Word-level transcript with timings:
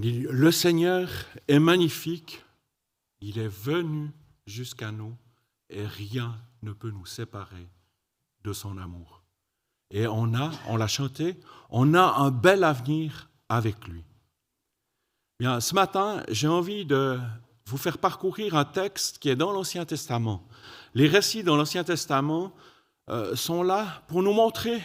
Le 0.00 0.50
Seigneur 0.52 1.08
est 1.48 1.58
magnifique, 1.58 2.44
il 3.20 3.36
est 3.36 3.48
venu 3.48 4.12
jusqu'à 4.46 4.92
nous 4.92 5.16
et 5.68 5.84
rien 5.84 6.36
ne 6.62 6.72
peut 6.72 6.92
nous 6.92 7.04
séparer 7.04 7.66
de 8.44 8.52
son 8.52 8.78
amour. 8.78 9.24
Et 9.90 10.06
on 10.06 10.34
a, 10.34 10.52
on 10.68 10.76
l'a 10.76 10.86
chanté, 10.86 11.36
on 11.68 11.94
a 11.94 12.14
un 12.18 12.30
bel 12.30 12.62
avenir 12.62 13.28
avec 13.48 13.88
lui. 13.88 14.04
Bien, 15.40 15.58
ce 15.58 15.74
matin, 15.74 16.22
j'ai 16.28 16.46
envie 16.46 16.84
de 16.84 17.18
vous 17.66 17.76
faire 17.76 17.98
parcourir 17.98 18.54
un 18.54 18.64
texte 18.64 19.18
qui 19.18 19.30
est 19.30 19.36
dans 19.36 19.50
l'Ancien 19.50 19.84
Testament. 19.84 20.46
Les 20.94 21.08
récits 21.08 21.42
dans 21.42 21.56
l'Ancien 21.56 21.82
Testament 21.82 22.52
euh, 23.10 23.34
sont 23.34 23.64
là 23.64 24.02
pour 24.06 24.22
nous 24.22 24.32
montrer 24.32 24.80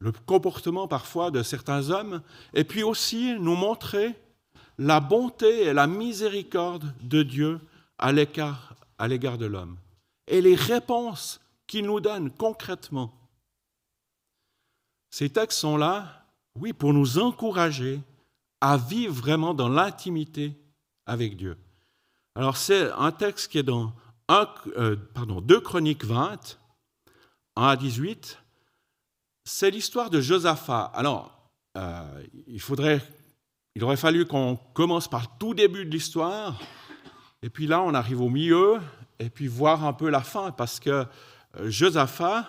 le 0.00 0.12
comportement 0.12 0.86
parfois 0.88 1.30
de 1.30 1.42
certains 1.42 1.90
hommes, 1.90 2.22
et 2.54 2.64
puis 2.64 2.82
aussi 2.82 3.34
nous 3.38 3.56
montrer 3.56 4.14
la 4.78 5.00
bonté 5.00 5.64
et 5.64 5.72
la 5.72 5.86
miséricorde 5.86 6.94
de 7.02 7.22
Dieu 7.22 7.60
à 7.98 8.12
l'égard 8.12 8.76
de 9.38 9.46
l'homme, 9.46 9.76
et 10.26 10.40
les 10.40 10.54
réponses 10.54 11.40
qu'il 11.66 11.84
nous 11.86 12.00
donne 12.00 12.30
concrètement. 12.30 13.12
Ces 15.10 15.30
textes 15.30 15.58
sont 15.58 15.76
là, 15.76 16.24
oui, 16.54 16.72
pour 16.72 16.92
nous 16.92 17.18
encourager 17.18 18.00
à 18.60 18.76
vivre 18.76 19.14
vraiment 19.14 19.54
dans 19.54 19.68
l'intimité 19.68 20.54
avec 21.06 21.36
Dieu. 21.36 21.56
Alors 22.34 22.56
c'est 22.56 22.90
un 22.92 23.10
texte 23.10 23.50
qui 23.50 23.58
est 23.58 23.62
dans 23.62 23.92
euh, 24.30 24.96
pardon, 25.14 25.40
2 25.40 25.60
Chroniques 25.60 26.04
20, 26.04 26.58
1 27.56 27.62
à 27.66 27.76
18. 27.76 28.38
C'est 29.50 29.70
l'histoire 29.70 30.10
de 30.10 30.20
Josaphat. 30.20 30.92
Alors, 30.94 31.32
euh, 31.78 32.22
il, 32.48 32.60
faudrait, 32.60 33.00
il 33.74 33.82
aurait 33.82 33.96
fallu 33.96 34.26
qu'on 34.26 34.56
commence 34.74 35.08
par 35.08 35.22
le 35.22 35.26
tout 35.38 35.54
début 35.54 35.86
de 35.86 35.90
l'histoire, 35.90 36.60
et 37.42 37.48
puis 37.48 37.66
là 37.66 37.80
on 37.80 37.94
arrive 37.94 38.20
au 38.20 38.28
milieu, 38.28 38.76
et 39.18 39.30
puis 39.30 39.46
voir 39.46 39.86
un 39.86 39.94
peu 39.94 40.10
la 40.10 40.20
fin, 40.20 40.50
parce 40.50 40.78
que 40.78 40.90
euh, 40.90 41.70
Josaphat, 41.70 42.46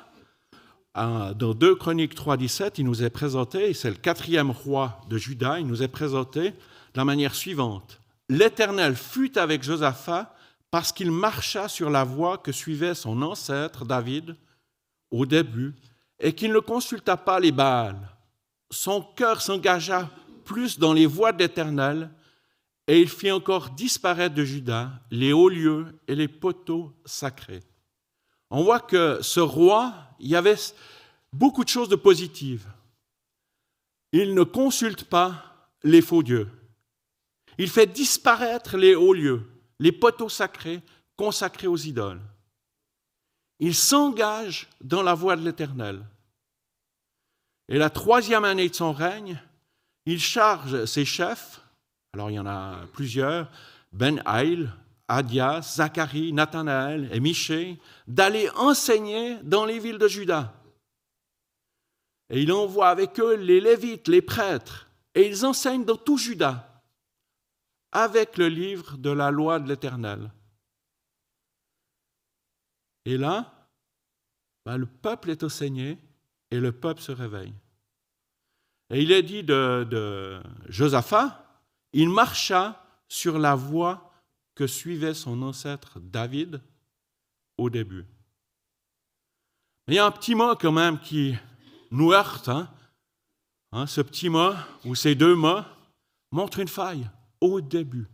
dans 0.93 1.53
2 1.53 1.75
Chroniques 1.75 2.15
3, 2.15 2.35
17, 2.35 2.79
il 2.79 2.85
nous 2.85 3.01
est 3.01 3.09
présenté, 3.09 3.73
c'est 3.73 3.91
le 3.91 3.95
quatrième 3.95 4.51
roi 4.51 4.99
de 5.07 5.17
Juda, 5.17 5.57
il 5.57 5.67
nous 5.67 5.81
est 5.81 5.87
présenté 5.87 6.49
de 6.51 6.55
la 6.95 7.05
manière 7.05 7.33
suivante. 7.33 8.01
L'Éternel 8.27 8.97
fut 8.97 9.37
avec 9.37 9.63
Josaphat 9.63 10.35
parce 10.69 10.91
qu'il 10.91 11.11
marcha 11.11 11.69
sur 11.69 11.89
la 11.89 12.03
voie 12.03 12.37
que 12.37 12.51
suivait 12.51 12.93
son 12.93 13.21
ancêtre 13.21 13.85
David 13.85 14.35
au 15.11 15.25
début 15.25 15.73
et 16.19 16.33
qu'il 16.33 16.51
ne 16.51 16.59
consulta 16.59 17.17
pas 17.17 17.39
les 17.39 17.51
Baals. 17.51 18.09
Son 18.71 19.01
cœur 19.01 19.41
s'engagea 19.41 20.09
plus 20.45 20.77
dans 20.77 20.93
les 20.93 21.05
voies 21.05 21.31
de 21.31 21.39
l'Éternel 21.39 22.11
et 22.87 22.99
il 22.99 23.09
fit 23.09 23.31
encore 23.31 23.69
disparaître 23.69 24.35
de 24.35 24.43
Juda 24.43 24.91
les 25.11 25.31
hauts 25.31 25.49
lieux 25.49 25.99
et 26.07 26.15
les 26.15 26.27
poteaux 26.27 26.91
sacrés. 27.05 27.63
On 28.49 28.63
voit 28.63 28.79
que 28.79 29.19
ce 29.21 29.39
roi, 29.39 29.93
il 30.19 30.29
y 30.29 30.35
avait 30.35 30.55
beaucoup 31.31 31.63
de 31.63 31.69
choses 31.69 31.89
de 31.89 31.95
positives. 31.95 32.67
Il 34.11 34.33
ne 34.33 34.43
consulte 34.43 35.03
pas 35.03 35.71
les 35.83 36.01
faux 36.01 36.23
dieux. 36.23 36.49
Il 37.59 37.69
fait 37.69 37.85
disparaître 37.85 38.75
les 38.77 38.95
hauts 38.95 39.13
lieux, 39.13 39.43
les 39.79 39.91
poteaux 39.91 40.29
sacrés 40.29 40.81
consacrés 41.15 41.67
aux 41.67 41.77
idoles. 41.77 42.21
Il 43.59 43.75
s'engage 43.75 44.67
dans 44.81 45.03
la 45.03 45.13
voie 45.13 45.35
de 45.35 45.43
l'Éternel. 45.43 46.05
Et 47.67 47.77
la 47.77 47.89
troisième 47.89 48.45
année 48.45 48.69
de 48.69 48.75
son 48.75 48.93
règne, 48.93 49.41
il 50.05 50.19
charge 50.19 50.85
ses 50.85 51.05
chefs, 51.05 51.61
alors 52.13 52.31
il 52.31 52.35
y 52.35 52.39
en 52.39 52.47
a 52.47 52.85
plusieurs, 52.93 53.51
Ben 53.91 54.21
Haïl, 54.25 54.71
Adias, 55.07 55.75
Zacharie, 55.75 56.33
Nathanaël 56.33 57.09
et 57.11 57.19
Michée, 57.19 57.79
d'aller 58.07 58.49
enseigner 58.55 59.37
dans 59.43 59.65
les 59.65 59.79
villes 59.79 59.97
de 59.97 60.07
Juda. 60.07 60.53
Et 62.29 62.41
il 62.41 62.51
envoie 62.51 62.89
avec 62.89 63.19
eux 63.19 63.35
les 63.35 63.59
Lévites, 63.59 64.07
les 64.07 64.21
prêtres, 64.21 64.87
et 65.15 65.27
ils 65.27 65.45
enseignent 65.45 65.85
dans 65.85 65.97
tout 65.97 66.17
Juda 66.17 66.65
avec 67.91 68.37
le 68.37 68.47
livre 68.47 68.97
de 68.97 69.09
la 69.09 69.31
loi 69.31 69.59
de 69.59 69.67
l'Éternel. 69.67 70.31
Et 73.05 73.17
là, 73.17 73.51
ben, 74.69 74.77
le 74.77 74.85
peuple 74.85 75.31
est 75.31 75.43
enseigné 75.43 75.97
et 76.51 76.59
le 76.59 76.71
peuple 76.71 77.01
se 77.01 77.11
réveille. 77.11 77.55
Et 78.91 79.01
il 79.01 79.11
est 79.11 79.23
dit 79.23 79.41
de, 79.41 79.87
de 79.89 80.39
Josaphat, 80.67 81.43
il 81.91 82.07
marcha 82.07 82.85
sur 83.07 83.39
la 83.39 83.55
voie 83.55 84.13
que 84.53 84.67
suivait 84.67 85.15
son 85.15 85.41
ancêtre 85.41 85.99
David 85.99 86.61
au 87.57 87.71
début. 87.71 88.05
il 89.87 89.95
y 89.95 89.97
a 89.97 90.05
un 90.05 90.11
petit 90.11 90.35
mot 90.35 90.55
quand 90.55 90.71
même 90.71 90.99
qui 90.99 91.33
nous 91.89 92.11
heurte. 92.11 92.47
Hein. 92.47 92.69
Hein, 93.71 93.87
ce 93.87 94.01
petit 94.01 94.29
mot, 94.29 94.53
ou 94.85 94.93
ces 94.93 95.15
deux 95.15 95.33
mots, 95.33 95.63
montrent 96.31 96.59
une 96.59 96.67
faille 96.67 97.09
au 97.41 97.59
début. 97.59 98.07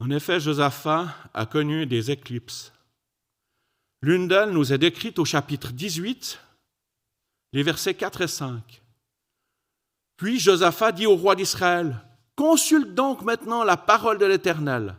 En 0.00 0.10
effet, 0.10 0.40
Josaphat 0.40 1.08
a 1.32 1.46
connu 1.46 1.86
des 1.86 2.10
éclipses. 2.10 2.72
L'une 4.02 4.28
d'elles 4.28 4.50
nous 4.50 4.72
est 4.72 4.78
décrite 4.78 5.18
au 5.18 5.24
chapitre 5.24 5.72
18, 5.72 6.38
les 7.52 7.62
versets 7.62 7.94
4 7.94 8.20
et 8.20 8.28
5. 8.28 8.82
Puis 10.16 10.38
Josaphat 10.38 10.92
dit 10.92 11.06
au 11.06 11.16
roi 11.16 11.34
d'Israël, 11.34 11.96
Consulte 12.36 12.94
donc 12.94 13.22
maintenant 13.22 13.64
la 13.64 13.78
parole 13.78 14.18
de 14.18 14.26
l'Éternel. 14.26 14.94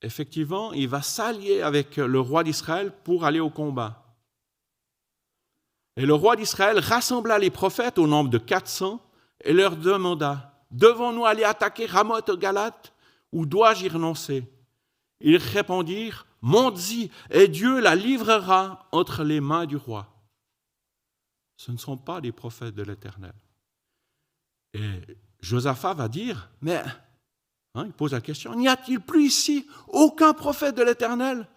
Effectivement, 0.00 0.72
il 0.72 0.88
va 0.88 1.02
s'allier 1.02 1.60
avec 1.60 1.98
le 1.98 2.20
roi 2.20 2.44
d'Israël 2.44 2.92
pour 3.04 3.26
aller 3.26 3.40
au 3.40 3.50
combat. 3.50 4.02
Et 5.96 6.06
le 6.06 6.14
roi 6.14 6.36
d'Israël 6.36 6.78
rassembla 6.78 7.38
les 7.38 7.50
prophètes 7.50 7.98
au 7.98 8.06
nombre 8.06 8.30
de 8.30 8.38
400 8.38 9.00
et 9.44 9.52
leur 9.52 9.76
demanda 9.76 10.50
Devons-nous 10.70 11.26
aller 11.26 11.44
attaquer 11.44 11.86
Ramoth 11.86 12.30
Galate 12.38 12.93
ou 13.34 13.44
dois-je 13.44 13.84
y 13.84 13.88
renoncer? 13.88 14.48
Ils 15.20 15.36
répondirent 15.36 16.26
Monte-y 16.40 17.10
et 17.30 17.48
Dieu 17.48 17.80
la 17.80 17.94
livrera 17.94 18.86
entre 18.92 19.24
les 19.24 19.40
mains 19.40 19.64
du 19.64 19.76
roi. 19.76 20.14
Ce 21.56 21.72
ne 21.72 21.78
sont 21.78 21.96
pas 21.96 22.20
des 22.20 22.32
prophètes 22.32 22.74
de 22.74 22.82
l'Éternel. 22.82 23.32
Et 24.74 25.00
Josaphat 25.40 25.94
va 25.94 26.08
dire 26.08 26.50
Mais, 26.60 26.82
hein, 27.74 27.86
il 27.86 27.92
pose 27.92 28.12
la 28.12 28.20
question 28.20 28.54
N'y 28.54 28.68
a-t-il 28.68 29.00
plus 29.00 29.26
ici 29.26 29.66
aucun 29.88 30.34
prophète 30.34 30.76
de 30.76 30.82
l'Éternel 30.82 31.48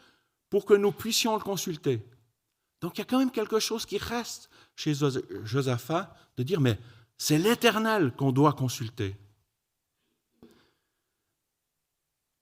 pour 0.50 0.66
que 0.66 0.74
nous 0.74 0.92
puissions 0.92 1.36
le 1.36 1.44
consulter? 1.44 2.02
Donc 2.80 2.98
il 2.98 3.00
y 3.00 3.02
a 3.02 3.06
quand 3.06 3.20
même 3.20 3.32
quelque 3.32 3.60
chose 3.60 3.86
qui 3.86 3.98
reste 3.98 4.50
chez 4.76 4.94
Josaphat 5.44 6.16
de 6.38 6.44
dire 6.44 6.62
Mais 6.62 6.80
c'est 7.18 7.38
l'Éternel 7.38 8.14
qu'on 8.14 8.32
doit 8.32 8.54
consulter. 8.54 9.18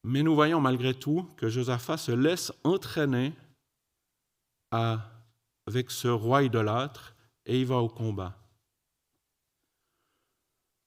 Mais 0.08 0.22
nous 0.22 0.36
voyons 0.36 0.62
malgré 0.62 0.94
tout 0.94 1.28
que 1.36 1.50
Josaphat 1.50 1.98
se 1.98 2.12
laisse 2.12 2.54
entraîner 2.64 3.34
avec 4.70 5.90
ce 5.90 6.08
roi 6.08 6.44
idolâtre 6.44 7.16
et 7.44 7.60
il 7.60 7.66
va 7.66 7.78
au 7.78 7.90
combat. 7.90 8.38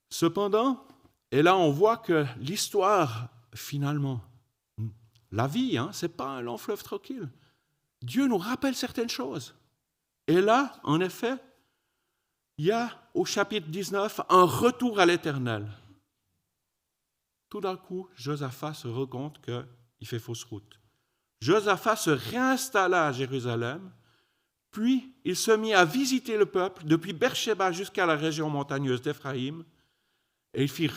Cependant, 0.08 0.86
et 1.32 1.42
là 1.42 1.56
on 1.56 1.72
voit 1.72 1.96
que 1.96 2.26
l'histoire, 2.38 3.28
finalement, 3.56 4.20
la 5.32 5.48
vie, 5.48 5.76
hein, 5.76 5.90
ce 5.92 6.06
n'est 6.06 6.12
pas 6.12 6.28
un 6.28 6.40
long 6.40 6.56
fleuve 6.56 6.84
tranquille. 6.84 7.28
Dieu 8.02 8.28
nous 8.28 8.38
rappelle 8.38 8.76
certaines 8.76 9.10
choses. 9.10 9.56
Et 10.28 10.40
là, 10.40 10.78
en 10.84 11.00
effet, 11.00 11.34
il 12.56 12.66
y 12.66 12.70
a 12.70 12.88
au 13.14 13.24
chapitre 13.24 13.66
19 13.66 14.20
un 14.28 14.44
retour 14.44 15.00
à 15.00 15.06
l'éternel. 15.06 15.66
Tout 17.48 17.60
d'un 17.60 17.76
coup, 17.76 18.08
Josaphat 18.14 18.74
se 18.74 18.88
rend 18.88 19.06
compte 19.06 19.40
qu'il 19.40 20.06
fait 20.06 20.18
fausse 20.18 20.44
route. 20.44 20.78
Josaphat 21.40 21.96
se 21.96 22.10
réinstalla 22.10 23.06
à 23.06 23.12
Jérusalem, 23.12 23.92
puis 24.70 25.14
il 25.24 25.36
se 25.36 25.52
mit 25.52 25.72
à 25.72 25.84
visiter 25.84 26.36
le 26.36 26.46
peuple 26.46 26.84
depuis 26.84 27.12
Beersheba 27.12 27.72
jusqu'à 27.72 28.06
la 28.06 28.16
région 28.16 28.50
montagneuse 28.50 29.00
d'Éphraïm, 29.00 29.64
et 30.54 30.64
il, 30.64 30.92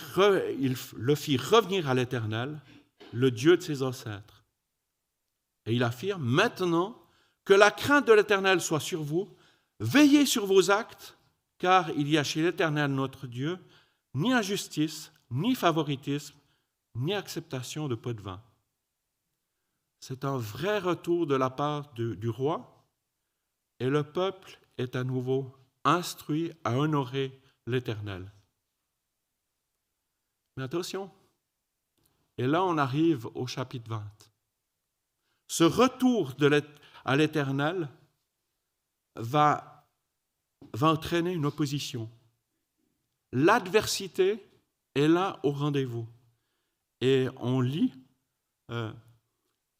il 0.59 0.75
le 0.97 1.15
fit 1.15 1.37
revenir 1.37 1.89
à 1.89 1.93
l'Éternel, 1.93 2.59
le 3.13 3.31
Dieu 3.31 3.57
de 3.57 3.61
ses 3.61 3.83
ancêtres. 3.83 4.43
Et 5.65 5.73
il 5.73 5.83
affirme, 5.83 6.23
maintenant 6.23 6.97
que 7.45 7.53
la 7.53 7.71
crainte 7.71 8.07
de 8.07 8.13
l'Éternel 8.13 8.61
soit 8.61 8.79
sur 8.79 9.03
vous, 9.03 9.29
veillez 9.79 10.25
sur 10.25 10.45
vos 10.45 10.71
actes, 10.71 11.17
car 11.57 11.89
il 11.91 12.09
y 12.09 12.17
a 12.17 12.23
chez 12.23 12.41
l'Éternel 12.41 12.91
notre 12.91 13.27
Dieu 13.27 13.57
ni 14.13 14.33
injustice, 14.33 15.11
ni 15.29 15.55
favoritisme, 15.55 16.35
ni 16.95 17.13
acceptation 17.13 17.87
de 17.87 17.95
peu 17.95 18.13
de 18.13 18.21
vin. 18.21 18.41
C'est 19.99 20.25
un 20.25 20.37
vrai 20.37 20.79
retour 20.79 21.27
de 21.27 21.35
la 21.35 21.49
part 21.49 21.93
du 21.93 22.29
roi, 22.29 22.85
et 23.79 23.89
le 23.89 24.03
peuple 24.03 24.59
est 24.77 24.95
à 24.95 25.03
nouveau 25.03 25.55
instruit 25.83 26.51
à 26.63 26.77
honorer 26.77 27.39
l'Éternel. 27.65 28.31
Mais 30.57 30.63
attention, 30.63 31.11
et 32.37 32.47
là 32.47 32.63
on 32.63 32.77
arrive 32.77 33.27
au 33.35 33.47
chapitre 33.47 33.89
20. 33.89 34.03
Ce 35.47 35.63
retour 35.63 36.33
à 37.05 37.15
l'Éternel 37.15 37.89
va, 39.15 39.87
va 40.73 40.91
entraîner 40.91 41.33
une 41.33 41.45
opposition. 41.45 42.09
L'adversité 43.31 44.43
est 44.95 45.07
là 45.07 45.39
au 45.43 45.51
rendez-vous. 45.51 46.07
Et 47.01 47.27
on 47.37 47.61
lit 47.61 47.93
euh, 48.69 48.91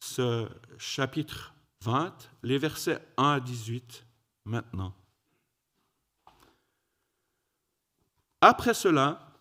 ce 0.00 0.48
chapitre 0.76 1.54
20, 1.82 2.12
les 2.42 2.58
versets 2.58 3.00
1 3.16 3.30
à 3.30 3.40
18 3.40 4.04
maintenant. 4.44 4.92
Après 8.40 8.74
cela, 8.74 9.32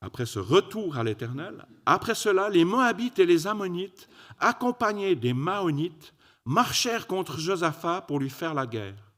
après 0.00 0.26
ce 0.26 0.40
retour 0.40 0.98
à 0.98 1.04
l'Éternel, 1.04 1.66
après 1.86 2.16
cela, 2.16 2.48
les 2.48 2.64
Moabites 2.64 3.20
et 3.20 3.26
les 3.26 3.46
Ammonites, 3.46 4.08
accompagnés 4.40 5.14
des 5.14 5.32
Maonites, 5.32 6.12
marchèrent 6.44 7.06
contre 7.06 7.38
Josaphat 7.38 8.02
pour 8.02 8.18
lui 8.18 8.30
faire 8.30 8.54
la 8.54 8.66
guerre. 8.66 9.12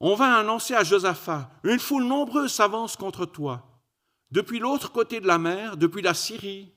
On 0.00 0.14
vint 0.14 0.34
annoncer 0.34 0.74
à 0.74 0.84
Josaphat, 0.84 1.50
une 1.62 1.78
foule 1.78 2.04
nombreuse 2.04 2.52
s'avance 2.52 2.96
contre 2.96 3.24
toi, 3.24 3.66
depuis 4.30 4.58
l'autre 4.58 4.92
côté 4.92 5.20
de 5.20 5.26
la 5.26 5.38
mer, 5.38 5.78
depuis 5.78 6.02
la 6.02 6.12
Syrie, 6.12 6.73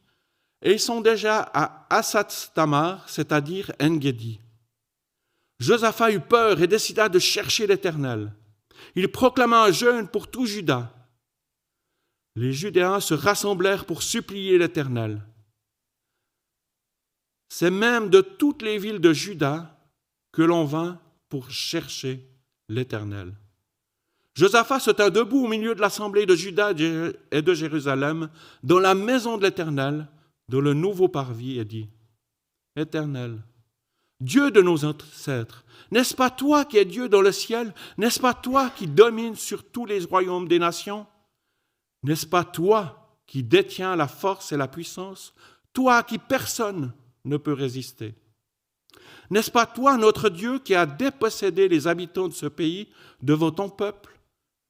et 0.61 0.73
ils 0.73 0.79
sont 0.79 1.01
déjà 1.01 1.39
à 1.53 1.85
Assat 1.89 2.51
Tamar, 2.53 3.07
c'est-à-dire 3.09 3.71
Engedi. 3.81 4.39
Josaphat 5.59 6.11
eut 6.11 6.19
peur 6.19 6.61
et 6.61 6.67
décida 6.67 7.09
de 7.09 7.19
chercher 7.19 7.67
l'Éternel. 7.67 8.31
Il 8.95 9.11
proclama 9.11 9.63
un 9.63 9.71
jeûne 9.71 10.07
pour 10.07 10.29
tout 10.29 10.45
Juda. 10.45 10.93
Les 12.35 12.53
Judéens 12.53 12.99
se 12.99 13.13
rassemblèrent 13.13 13.85
pour 13.85 14.03
supplier 14.03 14.57
l'Éternel. 14.57 15.21
C'est 17.49 17.71
même 17.71 18.09
de 18.09 18.21
toutes 18.21 18.61
les 18.61 18.77
villes 18.77 18.99
de 18.99 19.13
Juda 19.13 19.75
que 20.31 20.43
l'on 20.43 20.65
vint 20.65 20.99
pour 21.29 21.49
chercher 21.49 22.27
l'Éternel. 22.69 23.33
Josaphat 24.35 24.79
se 24.79 24.91
tint 24.91 25.09
debout 25.09 25.45
au 25.45 25.47
milieu 25.47 25.73
de 25.73 25.81
l'assemblée 25.81 26.27
de 26.27 26.35
Juda 26.35 26.71
et 27.31 27.41
de 27.41 27.53
Jérusalem, 27.55 28.29
dans 28.61 28.79
la 28.79 28.93
maison 28.93 29.37
de 29.37 29.43
l'Éternel, 29.43 30.07
dans 30.49 30.61
le 30.61 30.73
nouveau 30.73 31.07
parvis, 31.07 31.59
et 31.59 31.65
dit 31.65 31.89
Éternel, 32.75 33.41
Dieu 34.19 34.49
de 34.49 34.61
nos 34.61 34.85
ancêtres, 34.85 35.63
n'est-ce 35.91 36.15
pas 36.15 36.29
toi 36.29 36.65
qui 36.65 36.77
es 36.77 36.85
Dieu 36.85 37.09
dans 37.09 37.21
le 37.21 37.31
ciel? 37.31 37.73
N'est-ce 37.97 38.19
pas 38.19 38.33
toi 38.33 38.71
qui 38.71 38.87
domines 38.87 39.35
sur 39.35 39.69
tous 39.69 39.85
les 39.85 40.03
royaumes 40.05 40.47
des 40.47 40.59
nations? 40.59 41.05
N'est-ce 42.03 42.25
pas 42.25 42.43
toi 42.43 43.19
qui 43.27 43.43
détiens 43.43 43.95
la 43.95 44.07
force 44.07 44.51
et 44.51 44.57
la 44.57 44.67
puissance? 44.67 45.33
Toi 45.73 46.01
qui 46.03 46.17
personne 46.17 46.93
ne 47.25 47.37
peut 47.37 47.53
résister. 47.53 48.15
N'est-ce 49.29 49.51
pas 49.51 49.65
toi, 49.65 49.97
notre 49.97 50.29
Dieu, 50.29 50.59
qui 50.59 50.73
a 50.73 50.85
dépossédé 50.85 51.67
les 51.67 51.87
habitants 51.87 52.29
de 52.29 52.33
ce 52.33 52.45
pays 52.45 52.89
devant 53.21 53.51
ton 53.51 53.69
peuple, 53.69 54.17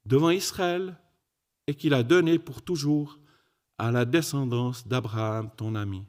devant 0.06 0.32
Israël, 0.32 0.98
et 1.68 1.76
qui 1.76 1.90
l'a 1.90 2.04
donné 2.04 2.40
pour 2.40 2.62
toujours 2.62 3.20
à 3.78 3.92
la 3.92 4.06
descendance 4.06 4.88
d'Abraham, 4.88 5.50
ton 5.56 5.76
ami 5.76 6.04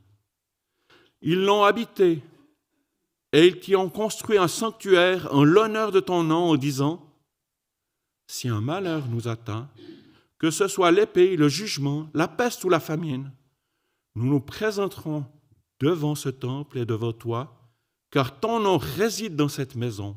Ils 1.23 1.45
l'ont 1.45 1.65
habité 1.65 2.23
et 3.33 3.47
ils 3.47 3.61
t'y 3.61 3.77
ont 3.77 3.91
construit 3.91 4.39
un 4.39 4.49
sanctuaire 4.49 5.29
en 5.35 5.45
l'honneur 5.45 5.93
de 5.93 6.01
ton 6.01 6.23
nom 6.23 6.51
en 6.51 6.57
disant, 6.57 7.15
Si 8.27 8.49
un 8.49 8.61
malheur 8.61 9.07
nous 9.09 9.29
atteint, 9.29 9.69
que 10.39 10.51
ce 10.51 10.69
soit 10.69 10.91
l'épée, 10.91 11.37
le 11.37 11.49
jugement, 11.49 12.09
la 12.15 12.29
peste 12.29 12.65
ou 12.65 12.69
la 12.69 12.81
famine, 12.81 13.31
nous 14.15 14.27
nous 14.27 14.41
présenterons 14.41 15.27
devant 15.81 16.15
ce 16.15 16.29
temple 16.29 16.79
et 16.79 16.87
devant 16.87 17.13
toi, 17.13 17.71
car 18.11 18.41
ton 18.41 18.61
nom 18.61 18.79
réside 18.79 19.37
dans 19.37 19.49
cette 19.49 19.75
maison. 19.75 20.17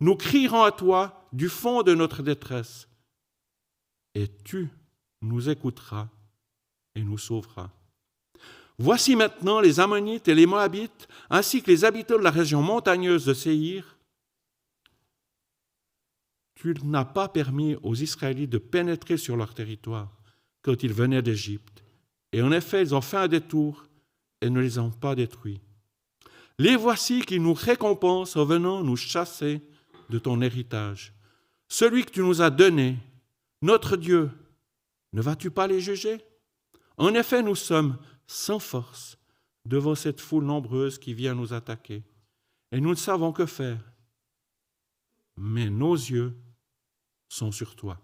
Nous 0.00 0.16
crierons 0.16 0.64
à 0.64 0.72
toi 0.72 1.28
du 1.32 1.48
fond 1.48 1.82
de 1.82 1.94
notre 1.94 2.22
détresse, 2.22 2.88
et 4.14 4.28
tu 4.44 4.68
nous 5.22 5.48
écouteras 5.48 6.08
et 6.94 7.02
nous 7.02 7.18
sauveras. 7.18 7.70
Voici 8.78 9.14
maintenant 9.14 9.60
les 9.60 9.78
Ammonites 9.78 10.28
et 10.28 10.34
les 10.34 10.46
Moabites, 10.46 11.08
ainsi 11.30 11.62
que 11.62 11.70
les 11.70 11.84
habitants 11.84 12.18
de 12.18 12.24
la 12.24 12.30
région 12.30 12.60
montagneuse 12.60 13.24
de 13.24 13.34
Séhir. 13.34 13.98
Tu 16.56 16.74
n'as 16.82 17.04
pas 17.04 17.28
permis 17.28 17.76
aux 17.82 17.94
Israélites 17.94 18.50
de 18.50 18.58
pénétrer 18.58 19.16
sur 19.16 19.36
leur 19.36 19.54
territoire 19.54 20.10
quand 20.62 20.82
ils 20.82 20.92
venaient 20.92 21.22
d'Égypte. 21.22 21.84
Et 22.32 22.42
en 22.42 22.50
effet, 22.50 22.82
ils 22.82 22.94
ont 22.94 23.00
fait 23.00 23.18
un 23.18 23.28
détour 23.28 23.84
et 24.40 24.50
ne 24.50 24.60
les 24.60 24.78
ont 24.78 24.90
pas 24.90 25.14
détruits. 25.14 25.60
Les 26.58 26.76
voici 26.76 27.20
qui 27.22 27.38
nous 27.38 27.54
récompensent 27.54 28.36
en 28.36 28.44
venant 28.44 28.82
nous 28.82 28.96
chasser 28.96 29.60
de 30.10 30.18
ton 30.18 30.40
héritage. 30.40 31.12
Celui 31.68 32.04
que 32.04 32.10
tu 32.10 32.20
nous 32.20 32.42
as 32.42 32.50
donné, 32.50 32.96
notre 33.62 33.96
Dieu, 33.96 34.30
ne 35.12 35.22
vas-tu 35.22 35.50
pas 35.50 35.66
les 35.66 35.80
juger? 35.80 36.20
En 36.96 37.14
effet, 37.14 37.42
nous 37.42 37.54
sommes 37.54 37.98
sans 38.26 38.58
force 38.58 39.18
devant 39.64 39.94
cette 39.94 40.20
foule 40.20 40.44
nombreuse 40.44 40.98
qui 40.98 41.14
vient 41.14 41.34
nous 41.34 41.52
attaquer. 41.52 42.02
Et 42.72 42.80
nous 42.80 42.90
ne 42.90 42.94
savons 42.94 43.32
que 43.32 43.46
faire. 43.46 43.78
Mais 45.36 45.70
nos 45.70 45.94
yeux 45.94 46.36
sont 47.28 47.52
sur 47.52 47.74
toi. 47.76 48.00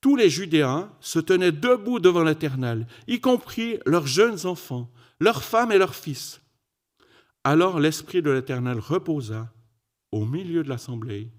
Tous 0.00 0.16
les 0.16 0.30
Judéens 0.30 0.92
se 1.00 1.18
tenaient 1.18 1.52
debout 1.52 2.00
devant 2.00 2.24
l'Éternel, 2.24 2.86
y 3.06 3.20
compris 3.20 3.78
leurs 3.86 4.06
jeunes 4.06 4.46
enfants, 4.46 4.90
leurs 5.20 5.44
femmes 5.44 5.70
et 5.70 5.78
leurs 5.78 5.94
fils. 5.94 6.40
Alors 7.44 7.78
l'Esprit 7.78 8.22
de 8.22 8.30
l'Éternel 8.30 8.78
reposa 8.78 9.52
au 10.10 10.24
milieu 10.24 10.64
de 10.64 10.68
l'assemblée 10.68 11.30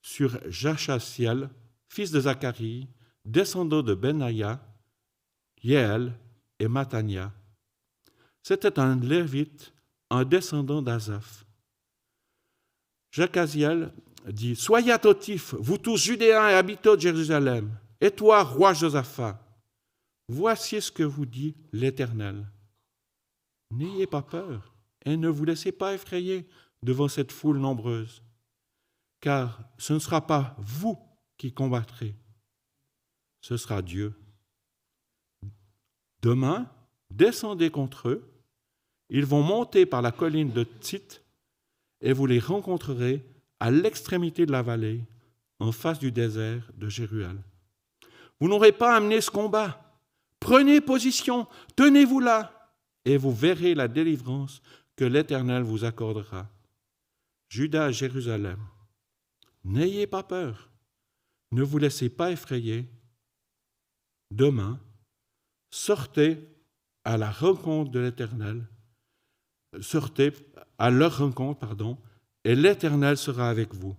sur 0.00 0.38
Jachasiel, 0.48 1.50
fils 1.88 2.10
de 2.10 2.20
Zacharie, 2.20 2.88
descendant 3.24 3.82
de 3.82 3.94
Benaïa, 3.94 4.60
Yéel 5.62 6.12
et 6.58 6.68
Matania. 6.68 7.32
C'était 8.42 8.78
un 8.78 8.96
Lévite, 8.96 9.72
un 10.10 10.24
descendant 10.24 10.82
d'Azaph. 10.82 11.44
Jacaziel 13.10 13.92
dit 14.26 14.56
Soyez 14.56 14.92
attentifs, 14.92 15.54
vous 15.54 15.78
tous 15.78 15.96
Judéens 15.96 16.48
et 16.48 16.54
habitants 16.54 16.96
de 16.96 17.00
Jérusalem, 17.00 17.70
et 18.00 18.10
toi, 18.10 18.42
roi 18.42 18.74
Josaphat. 18.74 19.38
Voici 20.28 20.80
ce 20.80 20.90
que 20.90 21.02
vous 21.02 21.26
dit 21.26 21.54
l'Éternel. 21.72 22.46
N'ayez 23.70 24.06
pas 24.06 24.22
peur 24.22 24.74
et 25.04 25.16
ne 25.16 25.28
vous 25.28 25.44
laissez 25.44 25.72
pas 25.72 25.94
effrayer 25.94 26.48
devant 26.82 27.08
cette 27.08 27.32
foule 27.32 27.58
nombreuse, 27.58 28.22
car 29.20 29.62
ce 29.78 29.92
ne 29.92 29.98
sera 29.98 30.26
pas 30.26 30.56
vous 30.58 30.98
qui 31.36 31.52
combattrez, 31.52 32.14
ce 33.40 33.56
sera 33.56 33.82
Dieu. 33.82 34.14
Demain, 36.22 36.70
descendez 37.10 37.70
contre 37.70 38.08
eux, 38.08 38.32
ils 39.10 39.26
vont 39.26 39.42
monter 39.42 39.84
par 39.84 40.00
la 40.00 40.12
colline 40.12 40.52
de 40.52 40.64
Tsit, 40.80 41.22
et 42.00 42.12
vous 42.12 42.26
les 42.26 42.38
rencontrerez 42.38 43.24
à 43.60 43.70
l'extrémité 43.70 44.46
de 44.46 44.52
la 44.52 44.62
vallée, 44.62 45.04
en 45.58 45.70
face 45.70 45.98
du 45.98 46.10
désert 46.10 46.70
de 46.76 46.88
Jérual. 46.88 47.36
Vous 48.40 48.48
n'aurez 48.48 48.72
pas 48.72 48.96
amené 48.96 49.20
ce 49.20 49.30
combat. 49.30 50.00
Prenez 50.40 50.80
position, 50.80 51.46
tenez-vous 51.76 52.18
là, 52.18 52.72
et 53.04 53.16
vous 53.16 53.32
verrez 53.32 53.74
la 53.74 53.86
délivrance 53.86 54.62
que 54.96 55.04
l'Éternel 55.04 55.62
vous 55.62 55.84
accordera. 55.84 56.48
Judas 57.48 57.90
et 57.90 57.92
Jérusalem, 57.92 58.58
n'ayez 59.64 60.06
pas 60.06 60.22
peur, 60.22 60.70
ne 61.52 61.62
vous 61.62 61.78
laissez 61.78 62.08
pas 62.08 62.32
effrayer. 62.32 62.88
Demain, 64.30 64.80
sortez 65.72 66.38
à 67.02 67.16
la 67.16 67.30
rencontre 67.30 67.90
de 67.90 67.98
l'Éternel, 67.98 68.64
sortez 69.80 70.32
à 70.78 70.90
leur 70.90 71.18
rencontre, 71.18 71.58
pardon, 71.58 71.98
et 72.44 72.54
l'Éternel 72.54 73.16
sera 73.16 73.48
avec 73.48 73.74
vous. 73.74 73.96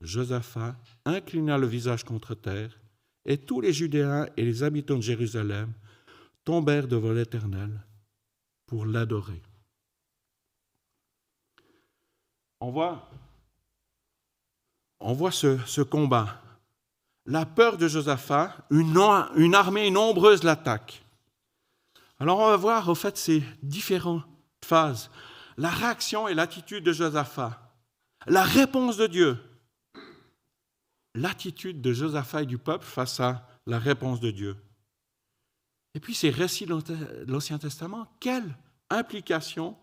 Josaphat 0.00 0.76
inclina 1.04 1.58
le 1.58 1.68
visage 1.68 2.02
contre 2.02 2.34
terre, 2.34 2.76
et 3.24 3.38
tous 3.38 3.60
les 3.60 3.72
Judéens 3.72 4.26
et 4.36 4.44
les 4.44 4.64
habitants 4.64 4.96
de 4.96 5.02
Jérusalem 5.02 5.72
tombèrent 6.42 6.88
devant 6.88 7.12
l'Éternel 7.12 7.86
pour 8.66 8.84
l'adorer. 8.86 9.40
On 12.60 12.70
voit, 12.70 13.10
on 14.98 15.12
voit 15.12 15.30
ce, 15.30 15.58
ce 15.66 15.82
combat 15.82 16.41
la 17.26 17.46
peur 17.46 17.76
de 17.76 17.88
Josaphat, 17.88 18.56
une, 18.70 19.54
armée 19.54 19.90
nombreuse 19.90 20.42
l'attaque. 20.42 21.04
Alors 22.18 22.38
on 22.38 22.48
va 22.48 22.56
voir 22.56 22.88
au 22.88 22.94
fait 22.94 23.16
ces 23.16 23.42
différentes 23.62 24.24
phases. 24.64 25.10
La 25.56 25.70
réaction 25.70 26.28
et 26.28 26.34
l'attitude 26.34 26.84
de 26.84 26.92
Josaphat, 26.92 27.60
la 28.26 28.42
réponse 28.42 28.96
de 28.96 29.06
Dieu, 29.06 29.38
l'attitude 31.14 31.80
de 31.80 31.92
Josaphat 31.92 32.42
et 32.42 32.46
du 32.46 32.58
peuple 32.58 32.84
face 32.84 33.20
à 33.20 33.46
la 33.66 33.78
réponse 33.78 34.20
de 34.20 34.30
Dieu. 34.30 34.56
Et 35.94 36.00
puis 36.00 36.14
ces 36.14 36.30
récits 36.30 36.66
de 36.66 37.26
l'Ancien 37.26 37.58
Testament, 37.58 38.06
quelle 38.18 38.56
implication 38.88 39.76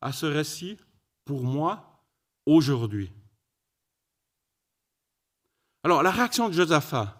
a 0.00 0.12
ce 0.12 0.26
récit 0.26 0.76
pour 1.24 1.42
moi 1.42 2.02
aujourd'hui? 2.44 3.10
Alors 5.84 6.02
la 6.02 6.10
réaction 6.10 6.48
de 6.48 6.54
Josaphat, 6.54 7.14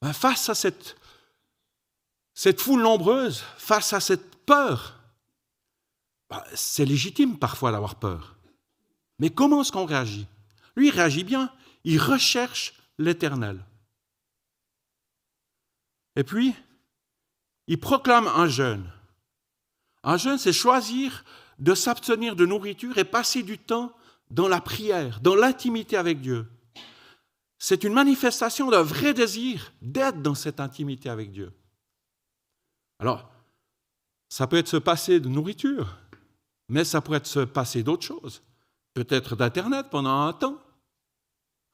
ben, 0.00 0.14
face 0.14 0.48
à 0.48 0.54
cette, 0.54 0.96
foule 2.58 2.82
nombreuse, 2.82 3.44
face 3.58 3.92
à 3.92 4.00
cette 4.00 4.36
peur, 4.46 4.98
ben, 6.30 6.42
c'est 6.54 6.86
légitime 6.86 7.38
parfois 7.38 7.70
d'avoir 7.70 7.96
peur. 7.96 8.36
Mais 9.18 9.28
comment 9.28 9.60
est-ce 9.60 9.72
qu'on 9.72 9.84
réagit? 9.84 10.26
Lui, 10.76 10.90
réagit 10.90 11.24
bien. 11.24 11.52
Il 11.84 12.00
recherche 12.00 12.74
l'éternel. 12.98 13.62
Et 16.16 16.24
puis, 16.24 16.54
il 17.66 17.78
proclame 17.78 18.28
un 18.28 18.48
jeûne. 18.48 18.90
Un 20.04 20.16
jeûne, 20.16 20.38
c'est 20.38 20.52
choisir 20.52 21.24
de 21.58 21.74
s'abstenir 21.74 22.34
de 22.34 22.46
nourriture 22.46 22.96
et 22.96 23.04
passer 23.04 23.42
du 23.42 23.58
temps 23.58 23.92
dans 24.30 24.48
la 24.48 24.60
prière, 24.60 25.20
dans 25.20 25.34
l'intimité 25.34 25.96
avec 25.96 26.20
Dieu. 26.20 26.46
C'est 27.58 27.84
une 27.84 27.92
manifestation 27.92 28.70
d'un 28.70 28.82
vrai 28.82 29.14
désir 29.14 29.72
d'être 29.82 30.22
dans 30.22 30.34
cette 30.34 30.60
intimité 30.60 31.08
avec 31.08 31.32
Dieu. 31.32 31.52
Alors, 33.00 33.30
ça 34.28 34.46
peut 34.46 34.56
être 34.56 34.68
se 34.68 34.76
passer 34.76 35.20
de 35.20 35.28
nourriture, 35.28 35.98
mais 36.68 36.84
ça 36.84 37.00
pourrait 37.00 37.18
être 37.18 37.26
se 37.26 37.40
passer 37.40 37.82
d'autres 37.82 38.04
choses. 38.04 38.42
Peut-être 38.94 39.36
d'Internet 39.36 39.88
pendant 39.90 40.22
un 40.22 40.32
temps, 40.32 40.62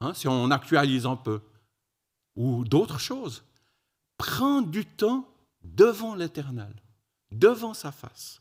hein, 0.01 0.15
si 0.15 0.29
on 0.29 0.51
actualise 0.51 1.07
un 1.07 1.17
peu, 1.17 1.41
ou 2.37 2.65
d'autres 2.65 2.99
choses. 2.99 3.45
Prendre 4.17 4.69
du 4.69 4.87
temps 4.87 5.29
devant 5.63 6.15
l'Éternel, 6.15 6.75
devant 7.31 7.75
sa 7.75 7.93
face. 7.93 8.41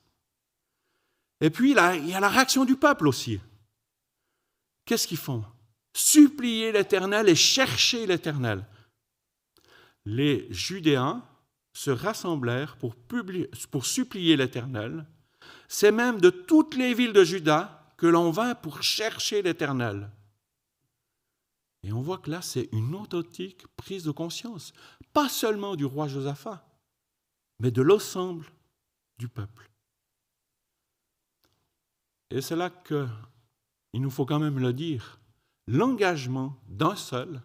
Et 1.42 1.50
puis, 1.50 1.72
il 1.72 2.10
y 2.10 2.14
a 2.14 2.20
la 2.20 2.30
réaction 2.30 2.64
du 2.64 2.76
peuple 2.76 3.08
aussi. 3.08 3.40
Qu'est-ce 4.86 5.08
qu'ils 5.08 5.18
font? 5.18 5.44
Supplier 5.94 6.72
l'Éternel 6.72 7.30
et 7.30 7.36
chercher 7.36 8.06
l'Éternel. 8.08 8.66
Les 10.06 10.48
Judéens 10.52 11.24
se 11.74 11.92
rassemblèrent 11.92 12.78
pour, 12.78 12.96
pour 13.72 13.86
supplier 13.86 14.36
l'Éternel. 14.38 15.06
C'est 15.68 15.92
même 15.92 16.20
de 16.20 16.30
toutes 16.30 16.76
les 16.76 16.94
villes 16.94 17.14
de 17.14 17.24
Juda 17.24 17.94
que 17.98 18.08
l'on 18.08 18.32
vint 18.32 18.56
pour 18.56 18.84
chercher 18.84 19.42
l'Éternel. 19.42 20.10
Et 21.84 21.92
on 21.92 22.02
voit 22.02 22.18
que 22.18 22.32
là, 22.32 22.42
c'est 22.42 22.70
une 22.72 22.96
authentique 22.96 23.68
prise 23.76 24.04
de 24.04 24.12
conscience, 24.12 24.74
pas 25.12 25.30
seulement 25.30 25.76
du 25.76 25.86
roi 25.86 26.08
Josaphat, 26.08 26.66
mais 27.60 27.72
de 27.72 27.82
l'ensemble 27.82 28.46
du 29.18 29.28
peuple. 29.28 29.70
Et 32.30 32.42
c'est 32.42 32.56
là 32.56 32.70
qu'il 32.70 34.02
nous 34.02 34.10
faut 34.10 34.26
quand 34.26 34.40
même 34.40 34.60
le 34.60 34.74
dire, 34.74 35.20
l'engagement 35.68 36.56
d'un 36.68 36.96
seul 36.96 37.42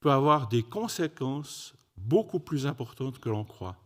peut 0.00 0.10
avoir 0.10 0.48
des 0.48 0.62
conséquences 0.62 1.74
beaucoup 1.96 2.40
plus 2.40 2.66
importantes 2.66 3.18
que 3.18 3.28
l'on 3.28 3.44
croit. 3.44 3.76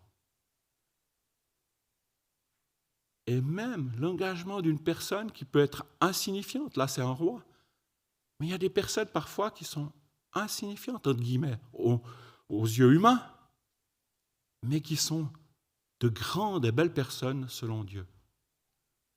Et 3.26 3.40
même 3.40 3.92
l'engagement 3.98 4.60
d'une 4.60 4.80
personne 4.80 5.30
qui 5.30 5.44
peut 5.44 5.60
être 5.60 5.86
insignifiante, 6.00 6.76
là 6.76 6.88
c'est 6.88 7.02
un 7.02 7.12
roi, 7.12 7.44
mais 8.40 8.48
il 8.48 8.50
y 8.50 8.54
a 8.54 8.58
des 8.58 8.70
personnes 8.70 9.08
parfois 9.08 9.50
qui 9.50 9.64
sont 9.64 9.92
insignifiantes, 10.34 11.06
entre 11.06 11.20
guillemets, 11.20 11.58
aux, 11.72 12.00
yeux 12.48 12.92
humains, 12.92 13.22
mais 14.64 14.80
qui 14.80 14.96
sont 14.96 15.28
de 16.00 16.08
grandes 16.08 16.64
et 16.64 16.72
belles 16.72 16.92
personnes 16.92 17.48
selon 17.48 17.84
Dieu. 17.84 18.06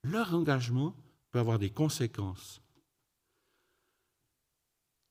Leur 0.03 0.33
engagement 0.35 0.95
peut 1.31 1.39
avoir 1.39 1.57
des 1.57 1.71
conséquences. 1.71 2.61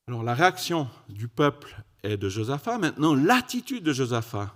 Alors 0.07 0.23
la 0.23 0.35
réaction 0.35 0.89
du 1.09 1.27
peuple 1.27 1.83
est 2.03 2.17
de 2.17 2.29
Josaphat. 2.29 2.77
Maintenant, 2.77 3.15
l'attitude 3.15 3.83
de 3.83 3.93
Josaphat, 3.93 4.53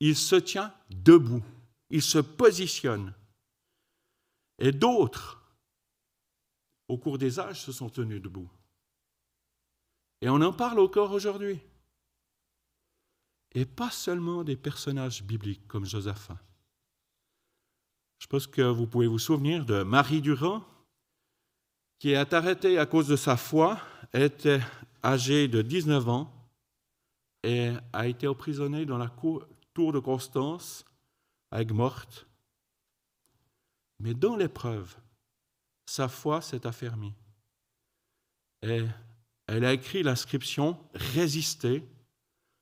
il 0.00 0.16
se 0.16 0.36
tient 0.36 0.72
debout, 0.90 1.42
il 1.90 2.02
se 2.02 2.18
positionne. 2.18 3.12
Et 4.58 4.70
d'autres, 4.70 5.42
au 6.88 6.98
cours 6.98 7.18
des 7.18 7.40
âges, 7.40 7.62
se 7.62 7.72
sont 7.72 7.88
tenus 7.88 8.22
debout. 8.22 8.48
Et 10.20 10.28
on 10.28 10.40
en 10.40 10.52
parle 10.52 10.78
encore 10.78 11.12
aujourd'hui 11.12 11.60
et 13.54 13.64
pas 13.64 13.90
seulement 13.90 14.42
des 14.44 14.56
personnages 14.56 15.22
bibliques 15.22 15.66
comme 15.68 15.84
Josaphat. 15.84 16.38
Je 18.18 18.26
pense 18.26 18.46
que 18.46 18.62
vous 18.62 18.86
pouvez 18.86 19.06
vous 19.06 19.18
souvenir 19.18 19.64
de 19.64 19.82
Marie 19.82 20.20
Durand, 20.20 20.64
qui 21.98 22.10
est 22.10 22.32
arrêtée 22.32 22.78
à 22.78 22.86
cause 22.86 23.08
de 23.08 23.16
sa 23.16 23.36
foi, 23.36 23.80
était 24.22 24.60
âgée 25.02 25.48
de 25.48 25.62
19 25.62 26.08
ans 26.08 26.30
et 27.42 27.72
a 27.92 28.06
été 28.06 28.26
emprisonnée 28.26 28.86
dans 28.86 28.98
la 28.98 29.10
tour 29.74 29.92
de 29.92 29.98
Constance 29.98 30.84
avec 31.50 31.72
morte. 31.72 32.26
Mais 34.00 34.14
dans 34.14 34.36
l'épreuve, 34.36 34.96
sa 35.86 36.08
foi 36.08 36.40
s'est 36.40 36.66
affermie. 36.66 37.14
Et 38.62 38.82
elle 39.46 39.64
a 39.64 39.72
écrit 39.72 40.02
l'inscription 40.02 40.78
Résister 40.94 41.86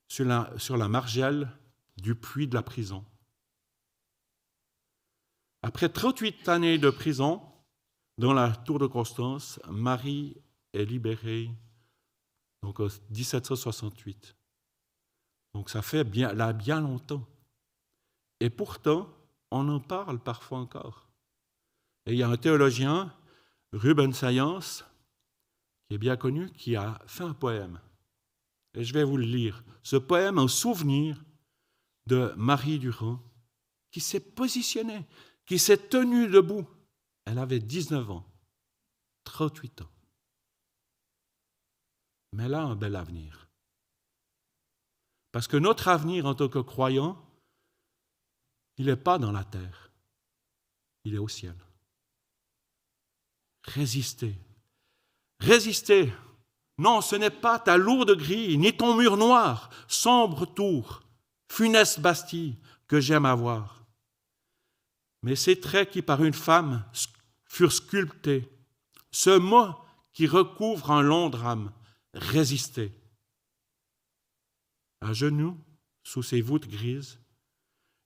sur 0.09 0.25
la, 0.25 0.53
sur 0.59 0.77
la 0.77 0.89
margelle 0.89 1.49
du 1.97 2.15
puits 2.15 2.49
de 2.49 2.55
la 2.55 2.63
prison. 2.63 3.05
Après 5.63 5.89
38 5.89 6.49
années 6.49 6.79
de 6.79 6.91
prison, 6.91 7.41
dans 8.19 8.33
la 8.33 8.51
tour 8.51 8.79
de 8.79 8.87
Constance, 8.87 9.61
Marie 9.69 10.37
est 10.73 10.85
libérée 10.85 11.51
donc 12.63 12.81
en 12.81 12.87
1768. 13.11 14.37
Donc 15.55 15.69
ça 15.69 15.83
fait 15.83 16.05
bien, 16.05 16.33
là 16.33 16.53
bien 16.53 16.81
longtemps. 16.81 17.27
Et 18.41 18.51
pourtant, 18.51 19.09
on 19.51 19.69
en 19.69 19.81
parle 19.81 20.19
parfois 20.21 20.59
encore. 20.59 21.09
Et 22.07 22.13
il 22.13 22.19
y 22.19 22.23
a 22.23 22.29
un 22.29 22.37
théologien, 22.37 23.15
Ruben 23.73 24.13
Sayance, 24.13 24.85
qui 25.89 25.97
est 25.97 25.99
bien 25.99 26.17
connu, 26.17 26.51
qui 26.53 26.77
a 26.77 27.01
fait 27.07 27.25
un 27.25 27.35
poème 27.35 27.81
et 28.75 28.85
je 28.85 28.93
vais 28.93 29.05
vous 29.05 29.17
le 29.17 29.27
lire. 29.27 29.65
Ce 29.83 29.97
poème 29.97 30.39
en 30.39 30.49
souvenir 30.49 31.23
de 32.07 32.33
Marie 32.37 32.79
Durand, 32.79 33.21
qui 33.91 34.01
s'est 34.01 34.21
positionnée, 34.21 35.07
qui 35.47 35.59
s'est 35.59 35.77
tenue 35.77 36.29
debout. 36.29 36.67
Elle 37.27 37.39
avait 37.39 37.61
19 37.61 38.11
ans, 38.11 38.27
38 39.25 39.83
ans. 39.83 39.92
Mais 42.33 42.45
elle 42.45 42.55
a 42.55 42.63
un 42.63 42.77
bel 42.77 42.97
avenir. 42.97 43.49
Parce 45.33 45.49
que 45.49 45.57
notre 45.57 45.89
avenir 45.89 46.27
en 46.27 46.35
tant 46.35 46.49
que 46.49 46.59
croyant, 46.59 47.23
il 48.77 48.87
n'est 48.87 48.97
pas 48.97 49.19
dans 49.19 49.33
la 49.33 49.45
terre, 49.45 49.91
il 51.05 51.15
est 51.15 51.19
au 51.19 51.29
ciel. 51.29 51.57
Résistez. 53.65 54.35
Résistez 55.41 56.13
non, 56.79 57.01
ce 57.01 57.17
n'est 57.17 57.31
pas 57.31 57.59
ta 57.59 57.77
lourde 57.77 58.17
grille, 58.17 58.59
ni 58.59 58.77
ton 58.77 58.97
mur 58.97 59.17
noir, 59.17 59.71
sombre 59.87 60.47
tour, 60.47 61.03
funeste 61.49 62.01
Bastille 62.01 62.59
que 62.89 63.01
j'aime 63.01 63.27
avoir. 63.27 63.85
Mais 65.23 65.37
ces 65.37 65.61
traits 65.61 65.91
qui 65.91 66.03
par 66.03 66.25
une 66.25 66.33
femme 66.33 66.85
furent 67.45 67.73
sculptés, 67.73 68.51
ce 69.11 69.39
mot 69.39 69.69
qui 70.13 70.27
recouvre 70.27 70.91
un 70.91 71.03
long 71.03 71.29
drame, 71.29 71.71
résister. 72.15 72.93
À 75.01 75.13
genoux, 75.13 75.59
sous 76.05 76.23
ces 76.23 76.41
voûtes 76.41 76.69
grises, 76.69 77.19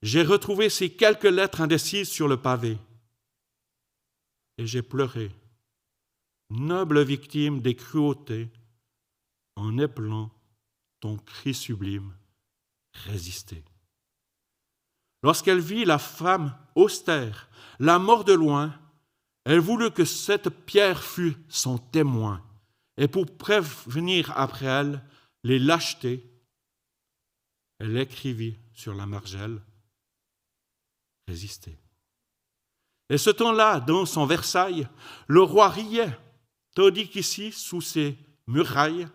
j'ai 0.03 0.23
retrouvé 0.23 0.69
ces 0.71 0.91
quelques 0.91 1.25
lettres 1.25 1.61
indécises 1.61 2.09
sur 2.09 2.29
le 2.29 2.41
pavé. 2.41 2.79
Et 4.59 4.67
j'ai 4.67 4.83
pleuré 4.83 5.31
noble 6.51 7.03
victime 7.03 7.61
des 7.61 7.75
cruautés, 7.75 8.51
en 9.57 9.79
épelant 9.79 10.31
ton 11.01 11.17
cri 11.17 11.55
sublime, 11.55 12.15
résister. 13.07 13.65
Lorsqu'elle 15.23 15.61
vit 15.61 15.85
la 15.85 15.99
femme 15.99 16.57
austère, 16.75 17.49
la 17.79 17.99
mort 17.99 18.25
de 18.25 18.33
loin, 18.33 18.79
elle 19.45 19.61
voulut 19.61 19.91
que 19.91 20.05
cette 20.05 20.49
pierre 20.51 21.03
fût 21.03 21.37
son 21.49 21.79
témoin, 21.79 22.45
et 22.97 23.09
pour 23.09 23.27
prévenir 23.37 24.37
après 24.37 24.67
elle 24.67 25.03
les 25.45 25.59
lâchetés, 25.59 26.25
elle 27.79 27.97
écrivit 27.97 28.57
sur 28.73 28.95
la 28.95 29.07
margelle 29.07 29.61
Résister. 31.29 31.77
Et 33.11 33.19
ce 33.19 33.31
temps-là, 33.31 33.81
dans 33.81 34.07
son 34.07 34.27
Versailles, 34.27 34.89
le 35.27 35.43
roi 35.43 35.69
riait 35.69 36.17
tandis 36.77 37.09
qu'ici, 37.09 37.53
sous 37.53 37.81
ses 37.81 38.17
murailles, 38.47 39.09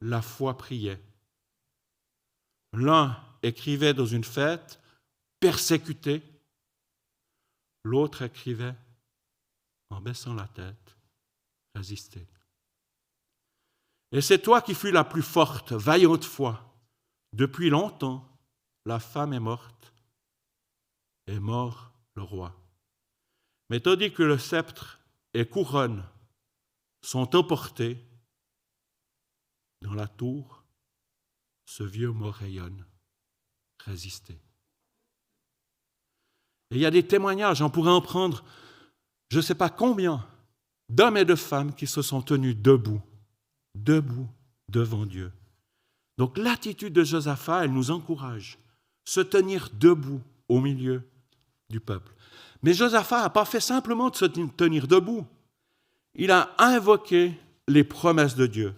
la 0.00 0.22
foi 0.22 0.56
priait. 0.56 1.00
L'un 2.72 3.22
écrivait 3.42 3.94
dans 3.94 4.06
une 4.06 4.24
fête, 4.24 4.80
persécuté. 5.38 6.22
L'autre 7.84 8.22
écrivait 8.22 8.74
en 9.90 10.00
baissant 10.00 10.34
la 10.34 10.48
tête, 10.48 10.96
résister. 11.74 12.26
Et 14.14 14.20
c'est 14.20 14.38
toi 14.38 14.62
qui 14.62 14.74
fus 14.74 14.92
la 14.92 15.02
plus 15.02 15.22
forte, 15.22 15.72
vaillante 15.72 16.24
foi. 16.24 16.72
Depuis 17.32 17.68
longtemps, 17.68 18.24
la 18.86 19.00
femme 19.00 19.32
est 19.32 19.40
morte, 19.40 19.92
et 21.26 21.40
mort 21.40 21.90
le 22.14 22.22
roi. 22.22 22.54
Mais 23.70 23.80
tandis 23.80 24.12
que 24.12 24.22
le 24.22 24.38
sceptre 24.38 25.00
et 25.32 25.44
couronne 25.44 26.04
sont 27.02 27.34
emportés, 27.34 27.98
dans 29.82 29.94
la 29.94 30.06
tour, 30.06 30.64
ce 31.66 31.82
vieux 31.82 32.12
mot 32.12 32.30
rayonne, 32.30 32.86
résister. 33.80 34.40
Et 36.70 36.76
il 36.76 36.80
y 36.80 36.86
a 36.86 36.92
des 36.92 37.06
témoignages, 37.06 37.62
on 37.62 37.68
pourrait 37.68 37.90
en 37.90 38.00
prendre 38.00 38.44
je 39.28 39.38
ne 39.38 39.42
sais 39.42 39.56
pas 39.56 39.70
combien 39.70 40.24
d'hommes 40.88 41.16
et 41.16 41.24
de 41.24 41.34
femmes 41.34 41.74
qui 41.74 41.88
se 41.88 42.00
sont 42.00 42.22
tenus 42.22 42.56
debout, 42.56 43.02
debout 43.74 44.28
devant 44.68 45.06
Dieu. 45.06 45.32
Donc 46.18 46.38
l'attitude 46.38 46.92
de 46.92 47.04
Josaphat, 47.04 47.64
elle 47.64 47.72
nous 47.72 47.90
encourage, 47.90 48.58
se 49.04 49.20
tenir 49.20 49.70
debout 49.74 50.22
au 50.48 50.60
milieu 50.60 51.02
du 51.68 51.80
peuple. 51.80 52.12
Mais 52.62 52.72
Josaphat 52.72 53.22
n'a 53.22 53.30
pas 53.30 53.44
fait 53.44 53.60
simplement 53.60 54.10
de 54.10 54.16
se 54.16 54.24
tenir 54.24 54.86
debout, 54.86 55.26
il 56.14 56.30
a 56.30 56.54
invoqué 56.58 57.34
les 57.68 57.84
promesses 57.84 58.36
de 58.36 58.46
Dieu. 58.46 58.74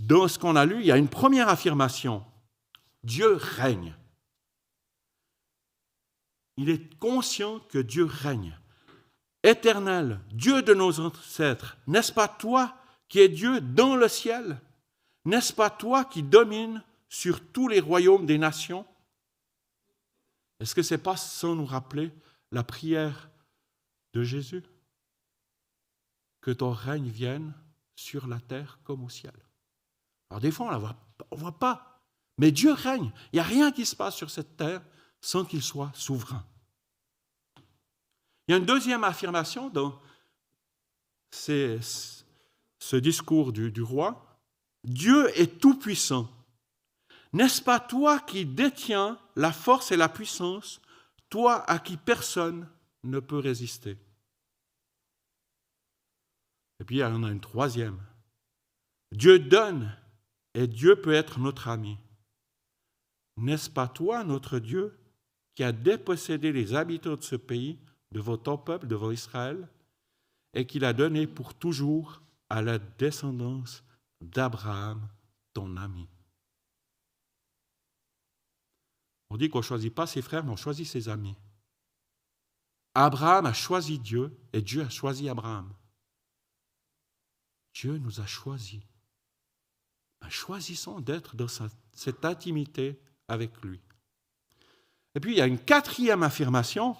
Dans 0.00 0.28
ce 0.28 0.38
qu'on 0.38 0.56
a 0.56 0.64
lu, 0.64 0.80
il 0.80 0.86
y 0.86 0.92
a 0.92 0.96
une 0.96 1.08
première 1.08 1.48
affirmation. 1.48 2.24
Dieu 3.04 3.34
règne. 3.34 3.94
Il 6.56 6.70
est 6.70 6.98
conscient 6.98 7.60
que 7.68 7.78
Dieu 7.78 8.04
règne. 8.04 8.58
Éternel, 9.44 10.20
Dieu 10.32 10.62
de 10.62 10.74
nos 10.74 10.98
ancêtres, 11.00 11.76
n'est-ce 11.86 12.12
pas 12.12 12.28
toi 12.28 12.74
qui 13.08 13.20
es 13.20 13.28
Dieu 13.28 13.60
dans 13.60 13.96
le 13.96 14.08
ciel 14.08 14.60
N'est-ce 15.24 15.52
pas 15.52 15.70
toi 15.70 16.04
qui 16.04 16.22
domines 16.22 16.82
sur 17.08 17.40
tous 17.52 17.68
les 17.68 17.80
royaumes 17.80 18.26
des 18.26 18.38
nations? 18.38 18.86
Est-ce 20.60 20.74
que 20.74 20.82
ce 20.82 20.94
n'est 20.94 21.02
pas 21.02 21.16
sans 21.16 21.54
nous 21.54 21.66
rappeler 21.66 22.12
la 22.50 22.64
prière 22.64 23.30
de 24.12 24.22
Jésus? 24.22 24.62
Que 26.40 26.50
ton 26.50 26.70
règne 26.70 27.08
vienne 27.08 27.52
sur 27.94 28.26
la 28.26 28.40
terre 28.40 28.78
comme 28.84 29.04
au 29.04 29.08
ciel. 29.08 29.32
Alors 30.30 30.40
des 30.40 30.50
fois, 30.50 30.66
on 31.30 31.36
ne 31.36 31.40
voit 31.40 31.58
pas, 31.58 32.02
mais 32.38 32.52
Dieu 32.52 32.72
règne. 32.72 33.10
Il 33.32 33.36
n'y 33.36 33.40
a 33.40 33.44
rien 33.44 33.72
qui 33.72 33.84
se 33.84 33.96
passe 33.96 34.14
sur 34.14 34.30
cette 34.30 34.56
terre 34.56 34.82
sans 35.20 35.44
qu'il 35.44 35.62
soit 35.62 35.90
souverain. 35.94 36.44
Il 38.46 38.52
y 38.52 38.54
a 38.54 38.58
une 38.58 38.66
deuxième 38.66 39.04
affirmation 39.04 39.68
dans 39.68 40.00
ce 42.78 42.96
discours 42.96 43.52
du, 43.52 43.82
roi. 43.82 44.40
Dieu 44.84 45.28
est 45.38 45.60
tout-puissant. 45.60 46.30
N'est-ce 47.32 47.60
pas 47.60 47.80
toi 47.80 48.20
qui 48.20 48.46
détiens 48.46 49.18
la 49.36 49.52
force 49.52 49.92
et 49.92 49.96
la 49.96 50.08
puissance, 50.08 50.80
toi 51.28 51.68
à 51.70 51.78
qui 51.78 51.96
personne 51.96 52.68
ne 53.04 53.20
peut 53.20 53.38
résister? 53.38 53.98
Et 56.80 56.84
puis 56.84 56.96
il 56.96 57.00
y 57.00 57.04
en 57.04 57.24
a 57.24 57.30
une 57.30 57.40
troisième. 57.40 58.00
Dieu 59.12 59.38
donne 59.38 59.94
et 60.54 60.66
Dieu 60.66 61.00
peut 61.00 61.12
être 61.12 61.38
notre 61.38 61.68
ami. 61.68 61.98
N'est-ce 63.36 63.70
pas 63.70 63.88
toi, 63.88 64.24
notre 64.24 64.58
Dieu, 64.58 64.98
qui 65.54 65.64
a 65.64 65.72
dépossédé 65.72 66.52
les 66.52 66.74
habitants 66.74 67.16
de 67.16 67.22
ce 67.22 67.36
pays 67.36 67.78
de 68.12 68.20
votre 68.20 68.56
peuple, 68.56 68.86
de 68.86 68.94
votre 68.94 69.12
Israël, 69.12 69.68
et 70.54 70.66
qu'il 70.66 70.84
a 70.84 70.92
donné 70.92 71.26
pour 71.26 71.54
toujours 71.54 72.22
à 72.50 72.62
la 72.62 72.78
descendance 72.78 73.84
d'Abraham, 74.20 75.08
ton 75.52 75.76
ami. 75.76 76.08
On 79.30 79.36
dit 79.36 79.48
qu'on 79.48 79.58
ne 79.58 79.64
choisit 79.64 79.94
pas 79.94 80.06
ses 80.06 80.22
frères, 80.22 80.44
mais 80.44 80.52
on 80.52 80.56
choisit 80.56 80.86
ses 80.86 81.08
amis. 81.08 81.36
Abraham 82.94 83.46
a 83.46 83.52
choisi 83.52 83.98
Dieu 83.98 84.36
et 84.52 84.62
Dieu 84.62 84.82
a 84.82 84.88
choisi 84.88 85.28
Abraham. 85.28 85.72
Dieu 87.74 87.98
nous 87.98 88.20
a 88.20 88.26
choisis. 88.26 88.80
Ben, 90.20 90.30
choisissons 90.30 91.00
d'être 91.00 91.36
dans 91.36 91.46
cette 91.92 92.24
intimité 92.24 92.98
avec 93.28 93.62
lui. 93.62 93.80
Et 95.14 95.20
puis 95.20 95.32
il 95.32 95.38
y 95.38 95.42
a 95.42 95.46
une 95.46 95.58
quatrième 95.58 96.22
affirmation 96.22 96.96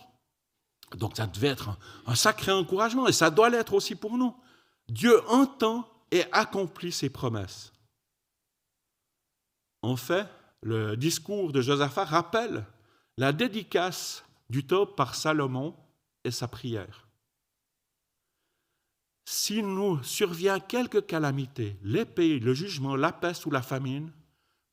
donc 0.97 1.17
ça 1.17 1.27
devait 1.27 1.49
être 1.49 1.77
un, 2.07 2.15
sacré 2.15 2.53
encouragement 2.53 3.07
et 3.07 3.13
ça 3.13 3.31
doit 3.31 3.51
l'être 3.51 3.75
aussi 3.75 3.95
pour 3.95 4.17
nous. 4.17 4.35
Dieu 4.89 5.21
entend 5.29 5.89
et 6.11 6.25
accomplit 6.33 6.93
ses 6.93 7.11
promesses. 7.11 7.73
En 9.83 9.97
fait, 9.97 10.27
le 10.63 10.97
discours 10.97 11.53
de 11.53 11.61
Josaphat 11.61 12.05
rappelle 12.05 12.67
la 13.17 13.33
dédicace 13.33 14.25
du 14.51 14.67
top 14.67 14.97
par 14.97 15.15
Salomon 15.15 15.77
et 16.25 16.31
sa 16.31 16.49
prière. 16.49 17.07
S'il 19.25 19.67
nous 19.67 20.03
survient 20.03 20.59
quelque 20.59 20.99
calamité, 20.99 21.77
l'épée, 21.83 22.39
le 22.39 22.55
jugement, 22.55 22.97
la 22.97 23.13
peste 23.13 23.45
ou 23.45 23.51
la 23.51 23.63
famine, 23.63 24.11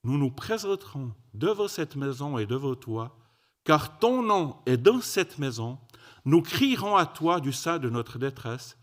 nous 0.05 0.17
nous 0.17 0.31
présenterons 0.31 1.13
devant 1.33 1.67
cette 1.67 1.95
maison 1.97 2.37
et 2.37 2.45
devant 2.45 2.75
toi, 2.75 3.17
car 3.65 3.99
ton 3.99 4.21
nom 4.21 4.57
est 4.65 4.77
dans 4.77 5.01
cette 5.01 5.37
maison 5.39 5.77
nous 6.25 6.41
crierons 6.41 6.95
à 6.95 7.05
toi 7.05 7.39
du 7.39 7.53
sein 7.53 7.77
de 7.77 7.89
notre 7.89 8.17
détresse, 8.17 8.77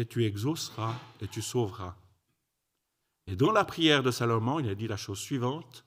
et 0.00 0.06
tu 0.06 0.24
exauceras 0.24 0.94
et 1.20 1.28
tu 1.28 1.42
sauveras. 1.42 1.94
Et 3.26 3.36
dans 3.36 3.52
la 3.52 3.64
prière 3.64 4.02
de 4.02 4.10
Salomon, 4.10 4.58
il 4.58 4.68
a 4.68 4.74
dit 4.74 4.88
la 4.88 4.96
chose 4.96 5.18
suivante, 5.18 5.84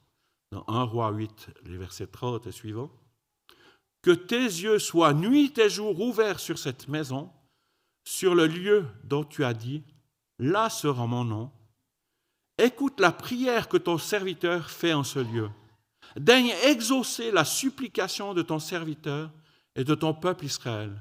dans 0.52 0.63
1 0.67 0.84
roi 0.84 1.10
8, 1.12 1.49
les 1.65 1.78
versets 1.78 2.08
30 2.08 2.45
et 2.47 2.52
suivants, 2.52 2.91
Que 4.04 4.12
tes 4.12 4.43
yeux 4.43 4.80
soient 4.80 5.13
nuit 5.13 5.58
et 5.58 5.69
jour 5.69 5.99
ouverts 5.99 6.39
sur 6.39 6.60
cette 6.60 6.88
maison, 6.88 7.32
sur 8.04 8.36
le 8.36 8.47
lieu 8.47 8.86
dont 9.04 9.23
tu 9.23 9.43
as 9.43 9.54
dit, 9.54 9.84
Là 10.39 10.69
sera 10.69 11.08
mon 11.08 11.23
nom. 11.23 11.52
Écoute 12.58 12.99
la 12.99 13.12
prière 13.12 13.67
que 13.67 13.78
ton 13.78 13.97
serviteur 13.97 14.69
fait 14.69 14.93
en 14.93 15.04
ce 15.04 15.19
lieu. 15.19 15.49
Daigne 16.15 16.54
exaucer 16.65 17.32
la 17.32 17.45
supplication 17.45 18.34
de 18.34 18.43
ton 18.43 18.60
serviteur 18.60 19.32
et 19.76 19.84
de 19.84 19.95
ton 19.95 20.13
peuple 20.13 20.45
Israël, 20.45 20.93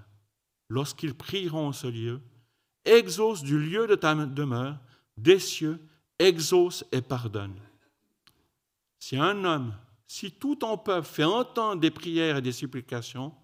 lorsqu'ils 0.71 1.15
prieront 1.15 1.69
en 1.69 1.73
ce 1.73 1.87
lieu, 1.87 2.23
exauce 2.85 3.43
du 3.43 3.59
lieu 3.59 3.87
de 3.87 3.95
ta 3.95 4.15
demeure, 4.15 4.79
des 5.17 5.39
cieux, 5.39 5.81
exauce 6.19 6.85
et 6.93 7.01
pardonne. 7.01 7.59
Si 8.99 9.17
un 9.17 9.45
homme, 9.45 9.75
si 10.07 10.31
tout 10.31 10.57
ton 10.57 10.79
peuple 10.79 11.07
fait 11.07 11.25
entendre 11.25 11.81
des 11.81 11.91
prières 11.91 12.37
et 12.37 12.43
des 12.43 12.53
supplications, 12.53 13.35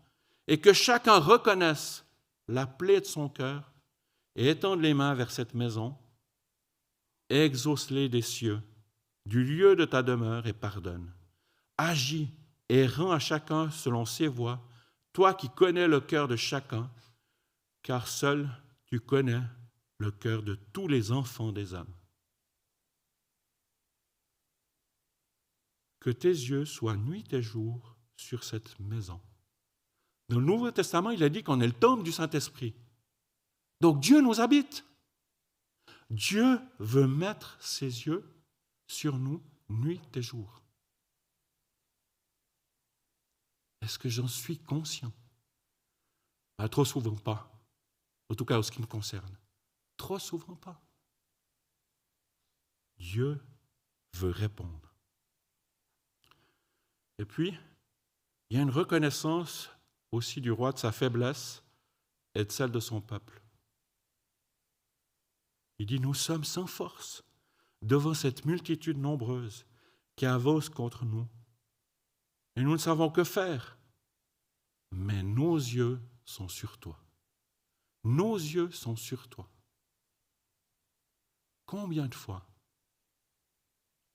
et 0.47 0.61
que 0.61 0.73
chacun 0.73 1.19
reconnaisse 1.19 2.05
la 2.47 2.67
plaie 2.67 3.01
de 3.01 3.07
son 3.07 3.29
cœur, 3.29 3.73
et 4.37 4.51
étende 4.51 4.81
les 4.81 4.95
mains 4.95 5.15
vers 5.15 5.31
cette 5.31 5.55
maison, 5.55 5.97
exauce-les 7.29 8.09
des 8.09 8.23
cieux, 8.23 8.61
du 9.27 9.45
lieu 9.45 9.77
de 9.77 9.85
ta 9.85 10.03
demeure, 10.03 10.47
et 10.47 10.53
pardonne. 10.53 11.13
Agis 11.77 12.31
et 12.69 12.87
rends 12.87 13.13
à 13.13 13.19
chacun 13.19 13.71
selon 13.71 14.05
ses 14.05 14.29
voies, 14.29 14.61
toi 15.13 15.35
qui 15.35 15.49
connais 15.49 15.89
le 15.89 16.01
cœur 16.01 16.29
de 16.29 16.37
chacun, 16.37 16.91
car 17.83 18.09
seul 18.09 18.49
tu 18.91 19.01
connais 19.01 19.43
le 19.99 20.11
cœur 20.11 20.43
de 20.43 20.55
tous 20.55 20.89
les 20.89 21.13
enfants 21.13 21.53
des 21.53 21.75
hommes. 21.75 21.95
Que 26.01 26.11
tes 26.11 26.29
yeux 26.29 26.65
soient 26.65 26.97
nuit 26.97 27.27
et 27.33 27.43
jour 27.43 27.97
sur 28.17 28.45
cette 28.45 28.79
maison. 28.81 29.21
Dans 30.29 30.39
le 30.39 30.47
Nouveau 30.47 30.71
Testament, 30.71 31.11
il 31.11 31.23
a 31.23 31.29
dit 31.29 31.43
qu'on 31.43 31.61
est 31.61 31.67
le 31.67 31.73
temple 31.73 32.03
du 32.03 32.13
Saint-Esprit. 32.13 32.75
Donc 33.81 34.01
Dieu 34.01 34.21
nous 34.21 34.41
habite. 34.41 34.85
Dieu 36.11 36.61
veut 36.79 37.07
mettre 37.07 37.63
ses 37.63 38.07
yeux 38.07 38.25
sur 38.87 39.19
nous 39.19 39.43
nuit 39.69 40.01
et 40.15 40.23
jour. 40.23 40.63
Est-ce 43.83 43.99
que 43.99 44.09
j'en 44.09 44.29
suis 44.29 44.59
conscient? 44.59 45.13
Trop 46.71 46.85
souvent 46.85 47.17
pas. 47.17 47.58
En 48.31 48.35
tout 48.35 48.45
cas, 48.45 48.59
en 48.59 48.63
ce 48.63 48.71
qui 48.71 48.81
me 48.81 48.87
concerne. 48.87 49.37
Trop 49.97 50.19
souvent 50.19 50.57
pas. 50.57 50.81
Dieu 52.99 53.41
veut 54.15 54.31
répondre. 54.31 54.95
Et 57.19 57.25
puis, 57.25 57.57
il 58.49 58.57
y 58.57 58.61
a 58.61 58.63
une 58.63 58.71
reconnaissance 58.71 59.71
aussi 60.13 60.41
du 60.41 60.51
roi 60.51 60.73
de 60.73 60.79
sa 60.79 60.93
faiblesse 60.93 61.63
et 62.35 62.45
de 62.45 62.53
celle 62.53 62.71
de 62.71 62.81
son 62.81 63.01
peuple. 63.01 63.43
Il 65.79 65.87
dit, 65.87 66.01
nous 66.01 66.15
sommes 66.15 66.45
sans 66.45 66.67
force. 66.67 67.25
devant 67.83 68.15
cette 68.15 68.45
multitude 68.45 68.99
nombreuse 68.99 69.65
qui 70.17 70.27
avance 70.27 70.69
contre 70.69 71.05
nous. 71.05 71.27
Et 72.57 72.63
nous 72.63 72.73
ne 72.73 72.79
savons 72.79 73.11
que 73.11 73.25
faire. 73.25 73.79
Mais 74.91 75.23
nos 75.23 75.57
yeux 75.57 76.01
sont 76.25 76.49
sur 76.49 76.79
toi. 76.79 76.99
Nos 78.09 78.37
yeux 78.37 78.71
sont 78.71 78.97
sur 78.97 79.29
toi. 79.29 79.47
Combien 81.67 82.07
de 82.07 82.15
fois 82.15 82.49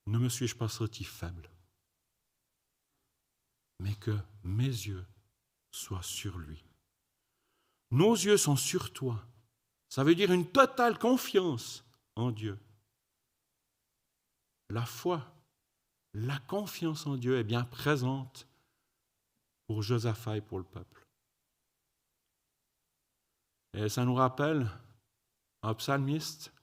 ne 0.07 0.17
me 0.17 0.29
suis-je 0.29 0.55
pas 0.55 0.67
senti 0.67 1.03
faible 1.03 1.47
Mais 3.79 3.93
que 3.93 4.17
mes 4.43 4.65
yeux 4.65 5.05
soient 5.69 6.01
sur 6.01 6.39
lui? 6.39 6.65
Nos 7.91 8.15
yeux 8.15 8.37
sont 8.37 8.55
sur 8.55 8.91
toi. 8.93 9.23
Ça 9.89 10.03
veut 10.03 10.15
dire 10.15 10.31
une 10.31 10.49
totale 10.49 10.97
confiance 10.97 11.85
en 12.15 12.31
Dieu. 12.31 12.57
La 14.71 14.87
foi, 14.87 15.23
la 16.15 16.39
confiance 16.39 17.05
en 17.05 17.15
Dieu 17.15 17.37
est 17.37 17.43
bien 17.43 17.63
présente 17.63 18.47
pour 19.67 19.83
Josaphat 19.83 20.37
et 20.37 20.41
pour 20.41 20.57
le 20.57 20.65
peuple. 20.65 21.02
Et 23.73 23.89
ça 23.89 24.05
nous 24.05 24.13
rappelle 24.13 24.69
un 25.63 25.73
psalmiste 25.73 26.53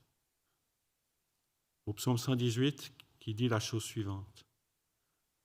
au 1.86 1.92
psaume 1.92 2.18
118 2.18 2.92
qui 3.18 3.34
dit 3.34 3.48
la 3.48 3.60
chose 3.60 3.82
suivante. 3.82 4.46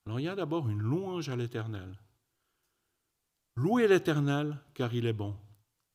Alors 0.05 0.19
il 0.19 0.23
y 0.23 0.29
a 0.29 0.35
d'abord 0.35 0.69
une 0.69 0.81
louange 0.81 1.29
à 1.29 1.35
l'Éternel. 1.35 1.97
Louez 3.55 3.87
l'Éternel 3.87 4.59
car 4.73 4.93
il 4.93 5.07
est 5.07 5.13
bon, 5.13 5.35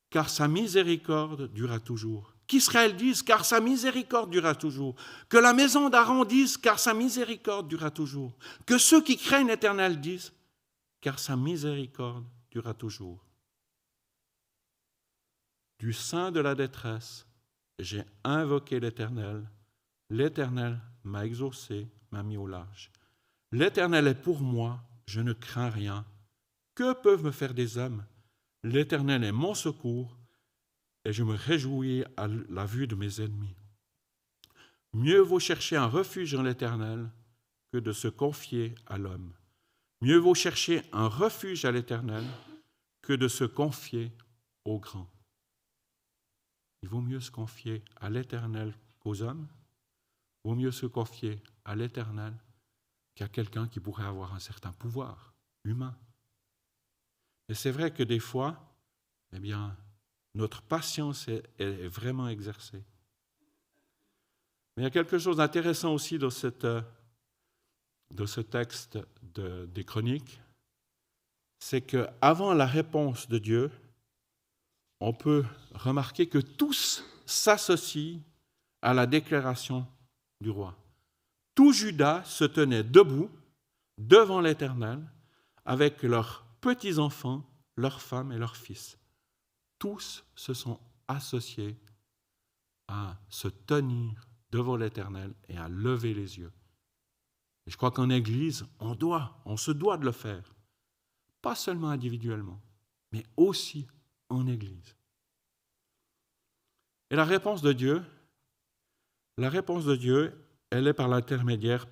car 0.08 0.28
sa 0.28 0.48
miséricorde 0.48 1.52
durera 1.52 1.78
toujours. 1.78 2.34
Qu'Israël 2.46 2.96
dise 2.96 3.22
car 3.22 3.44
sa 3.44 3.60
miséricorde 3.60 4.30
durera 4.30 4.56
toujours. 4.56 4.96
Que 5.28 5.36
la 5.36 5.52
maison 5.52 5.88
d'Aaron 5.88 6.24
dise 6.24 6.56
car 6.56 6.80
sa 6.80 6.94
miséricorde 6.94 7.68
durera 7.68 7.92
toujours. 7.92 8.36
Que 8.66 8.76
ceux 8.76 9.02
qui 9.02 9.16
craignent 9.16 9.46
l'Éternel 9.46 10.00
disent 10.00 10.32
car 11.00 11.20
sa 11.20 11.36
miséricorde 11.36 12.24
durera 12.50 12.74
toujours. 12.74 13.24
Du 15.80 15.94
sein 15.94 16.30
de 16.30 16.40
la 16.40 16.54
détresse, 16.54 17.26
j'ai 17.78 18.04
invoqué 18.22 18.80
l'Éternel. 18.80 19.48
L'Éternel 20.10 20.78
m'a 21.04 21.24
exaucé, 21.24 21.88
m'a 22.10 22.22
mis 22.22 22.36
au 22.36 22.46
large. 22.46 22.92
L'Éternel 23.50 24.06
est 24.06 24.22
pour 24.22 24.42
moi, 24.42 24.84
je 25.06 25.22
ne 25.22 25.32
crains 25.32 25.70
rien. 25.70 26.04
Que 26.74 26.92
peuvent 26.92 27.24
me 27.24 27.30
faire 27.30 27.54
des 27.54 27.78
hommes? 27.78 28.04
L'Éternel 28.62 29.24
est 29.24 29.32
mon 29.32 29.54
secours, 29.54 30.18
et 31.06 31.14
je 31.14 31.22
me 31.22 31.34
réjouis 31.34 32.04
à 32.18 32.28
la 32.28 32.66
vue 32.66 32.86
de 32.86 32.94
mes 32.94 33.22
ennemis. 33.22 33.56
Mieux 34.92 35.20
vaut 35.20 35.40
chercher 35.40 35.76
un 35.76 35.86
refuge 35.86 36.34
en 36.34 36.42
l'Éternel 36.42 37.10
que 37.72 37.78
de 37.78 37.92
se 37.92 38.08
confier 38.08 38.74
à 38.86 38.98
l'homme. 38.98 39.32
Mieux 40.02 40.18
vaut 40.18 40.34
chercher 40.34 40.82
un 40.92 41.06
refuge 41.06 41.64
à 41.64 41.72
l'Éternel 41.72 42.24
que 43.00 43.14
de 43.14 43.28
se 43.28 43.44
confier 43.44 44.12
aux 44.66 44.78
grands. 44.78 45.10
Il 46.82 46.88
vaut 46.88 47.00
mieux 47.00 47.20
se 47.20 47.30
confier 47.30 47.82
à 47.96 48.10
l'Éternel 48.10 48.74
qu'aux 49.00 49.22
hommes. 49.22 49.46
Il 50.44 50.48
vaut 50.48 50.56
mieux 50.56 50.70
se 50.70 50.86
confier 50.86 51.42
à 51.64 51.76
l'Éternel 51.76 52.34
qu'à 53.14 53.28
quelqu'un 53.28 53.68
qui 53.68 53.80
pourrait 53.80 54.06
avoir 54.06 54.34
un 54.34 54.38
certain 54.38 54.72
pouvoir 54.72 55.34
humain. 55.64 55.96
Et 57.48 57.54
c'est 57.54 57.70
vrai 57.70 57.92
que 57.92 58.02
des 58.02 58.20
fois, 58.20 58.56
eh 59.32 59.40
bien, 59.40 59.76
notre 60.34 60.62
patience 60.62 61.28
est, 61.28 61.88
vraiment 61.88 62.28
exercée. 62.28 62.82
Mais 64.76 64.82
il 64.82 64.84
y 64.84 64.86
a 64.86 64.90
quelque 64.90 65.18
chose 65.18 65.38
d'intéressant 65.38 65.92
aussi 65.92 66.18
dans, 66.18 66.30
cette, 66.30 66.66
dans 68.10 68.26
ce 68.26 68.40
texte 68.40 68.98
des 69.22 69.84
chroniques, 69.84 70.40
c'est 71.58 71.82
qu'avant 71.82 72.54
la 72.54 72.66
réponse 72.66 73.28
de 73.28 73.38
Dieu, 73.38 73.70
on 75.00 75.12
peut 75.12 75.44
remarquer 75.72 76.28
que 76.28 76.38
tous 76.38 77.04
s'associent 77.26 78.20
à 78.82 78.94
la 78.94 79.06
déclaration 79.06 79.86
du 80.40 80.50
roi. 80.50 80.76
Tout 81.54 81.72
Judas 81.72 82.24
se 82.24 82.44
tenait 82.44 82.84
debout 82.84 83.30
devant 83.98 84.40
l'Éternel 84.40 85.00
avec 85.64 86.02
leurs 86.02 86.46
petits-enfants, 86.60 87.44
leurs 87.76 88.00
femmes 88.00 88.32
et 88.32 88.38
leurs 88.38 88.56
fils 88.56 88.96
tous 89.80 90.24
se 90.36 90.54
sont 90.54 90.78
associés 91.08 91.76
à 92.86 93.18
se 93.28 93.48
tenir 93.48 94.28
devant 94.52 94.76
l'Éternel 94.76 95.34
et 95.48 95.56
à 95.56 95.68
lever 95.68 96.14
les 96.14 96.38
yeux. 96.38 96.52
Je 97.66 97.76
crois 97.76 97.90
qu'en 97.90 98.10
Église, 98.10 98.66
on 98.78 98.94
doit, 98.94 99.40
on 99.44 99.56
se 99.56 99.70
doit 99.72 99.96
de 99.96 100.04
le 100.04 100.12
faire. 100.12 100.54
Pas 101.42 101.54
seulement 101.54 101.88
individuellement, 101.88 102.60
mais 103.12 103.24
aussi 103.36 103.88
en 104.30 104.46
Église. 104.46 104.96
Et 107.10 107.16
la 107.16 107.24
réponse 107.24 107.60
de 107.60 107.72
Dieu, 107.72 108.02
la 109.36 109.50
réponse 109.50 109.84
de 109.84 109.96
Dieu, 109.96 110.32
elle 110.70 110.86
est 110.86 110.94
par 110.94 111.08
l'intermédiaire 111.08 111.86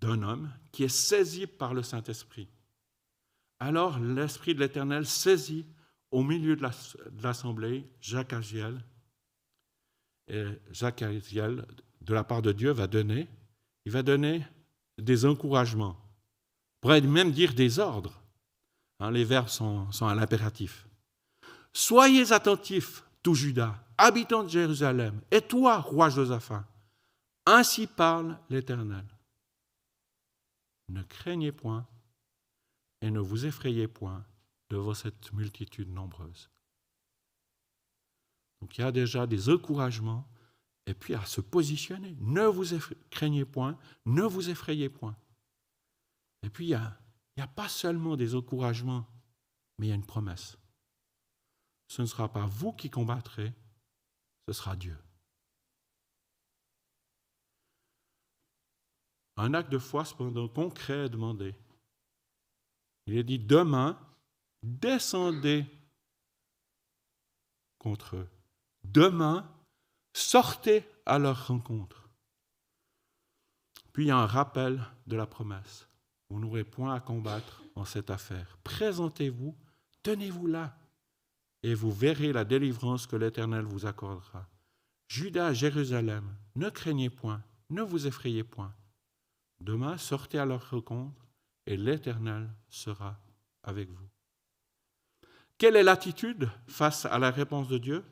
d'un 0.00 0.22
homme 0.22 0.50
qui 0.72 0.84
est 0.84 0.88
saisi 0.88 1.46
par 1.46 1.74
le 1.74 1.82
Saint-Esprit. 1.82 2.48
Alors 3.58 3.98
l'Esprit 3.98 4.54
de 4.54 4.60
l'Éternel 4.60 5.04
saisit 5.04 5.66
au 6.10 6.22
milieu 6.22 6.56
de 6.56 6.66
l'assemblée, 7.22 7.88
Jacques 8.00 8.32
Agiel, 8.32 8.82
et 10.28 10.44
Jacques 10.70 11.02
Agiel, 11.02 11.66
de 12.00 12.14
la 12.14 12.24
part 12.24 12.40
de 12.40 12.52
Dieu, 12.52 12.70
va 12.70 12.86
donner, 12.86 13.28
il 13.84 13.92
va 13.92 14.02
donner 14.02 14.46
des 14.96 15.24
encouragements, 15.24 15.96
pourrait 16.80 17.00
même 17.00 17.32
dire 17.32 17.54
des 17.54 17.78
ordres. 17.78 18.22
Hein, 19.00 19.10
les 19.10 19.24
verbes 19.24 19.48
sont 19.48 19.88
à 20.02 20.14
l'impératif. 20.14 20.86
Soyez 21.72 22.32
attentifs, 22.32 23.04
tout 23.22 23.34
Judas, 23.34 23.82
habitants 23.98 24.44
de 24.44 24.48
Jérusalem, 24.48 25.20
et 25.30 25.42
toi, 25.42 25.78
roi 25.78 26.08
Josaphat. 26.08 26.66
Ainsi 27.46 27.86
parle 27.86 28.38
l'Éternel. 28.48 29.06
Ne 30.88 31.02
craignez 31.02 31.52
point 31.52 31.86
et 33.00 33.10
ne 33.10 33.20
vous 33.20 33.46
effrayez 33.46 33.88
point, 33.88 34.24
devant 34.68 34.94
cette 34.94 35.32
multitude 35.32 35.90
nombreuse. 35.90 36.50
Donc 38.60 38.76
il 38.76 38.82
y 38.82 38.84
a 38.84 38.92
déjà 38.92 39.26
des 39.26 39.48
encouragements 39.48 40.28
et 40.86 40.94
puis 40.94 41.14
à 41.14 41.24
se 41.24 41.40
positionner. 41.40 42.16
Ne 42.20 42.46
vous 42.46 42.64
craignez 43.10 43.44
point, 43.44 43.78
ne 44.06 44.22
vous 44.22 44.50
effrayez 44.50 44.88
point. 44.88 45.16
Et 46.42 46.50
puis 46.50 46.66
il 46.66 46.68
n'y 46.68 46.74
a, 46.74 46.98
a 47.38 47.46
pas 47.46 47.68
seulement 47.68 48.16
des 48.16 48.34
encouragements, 48.34 49.06
mais 49.78 49.86
il 49.86 49.90
y 49.90 49.92
a 49.92 49.96
une 49.96 50.06
promesse. 50.06 50.56
Ce 51.90 52.02
ne 52.02 52.06
sera 52.06 52.32
pas 52.32 52.46
vous 52.46 52.72
qui 52.72 52.88
combattrez, 52.88 53.52
ce 54.46 54.52
sera 54.52 54.76
Dieu. 54.76 54.96
Un 59.36 59.54
acte 59.54 59.72
de 59.72 59.78
foi 59.78 60.04
cependant 60.04 60.46
concret 60.46 61.06
est 61.06 61.08
demandé. 61.08 61.52
Il 63.06 63.18
est 63.18 63.24
dit 63.24 63.40
demain, 63.40 63.98
descendez 64.62 65.66
contre 67.78 68.14
eux. 68.14 68.28
Demain, 68.84 69.52
sortez 70.12 70.88
à 71.06 71.18
leur 71.18 71.48
rencontre. 71.48 72.08
Puis 73.92 74.04
il 74.04 74.08
y 74.08 74.12
a 74.12 74.16
un 74.16 74.26
rappel 74.26 74.80
de 75.08 75.16
la 75.16 75.26
promesse. 75.26 75.88
Vous 76.28 76.38
n'aurez 76.38 76.62
point 76.62 76.94
à 76.94 77.00
combattre 77.00 77.64
en 77.74 77.84
cette 77.84 78.10
affaire. 78.10 78.58
Présentez-vous, 78.62 79.56
tenez-vous 80.04 80.46
là, 80.46 80.79
et 81.62 81.74
vous 81.74 81.92
verrez 81.92 82.32
la 82.32 82.44
délivrance 82.44 83.06
que 83.06 83.16
l'Éternel 83.16 83.64
vous 83.64 83.86
accordera. 83.86 84.48
Judas, 85.08 85.52
Jérusalem, 85.52 86.36
ne 86.54 86.70
craignez 86.70 87.10
point, 87.10 87.42
ne 87.68 87.82
vous 87.82 88.06
effrayez 88.06 88.44
point. 88.44 88.74
Demain, 89.60 89.98
sortez 89.98 90.38
à 90.38 90.46
leur 90.46 90.70
rencontre, 90.70 91.26
et 91.66 91.76
l'Éternel 91.76 92.48
sera 92.68 93.18
avec 93.62 93.90
vous. 93.90 94.08
Quelle 95.58 95.76
est 95.76 95.82
l'attitude 95.82 96.48
face 96.66 97.04
à 97.04 97.18
la 97.18 97.30
réponse 97.30 97.68
de 97.68 97.76
Dieu? 97.76 98.04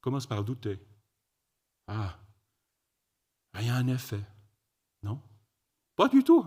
Commence 0.00 0.26
par 0.26 0.44
douter. 0.44 0.78
Ah, 1.86 2.18
rien 3.54 3.76
un 3.76 3.88
effet. 3.88 4.22
Non 5.02 5.22
Pas 5.96 6.08
du 6.08 6.22
tout. 6.22 6.46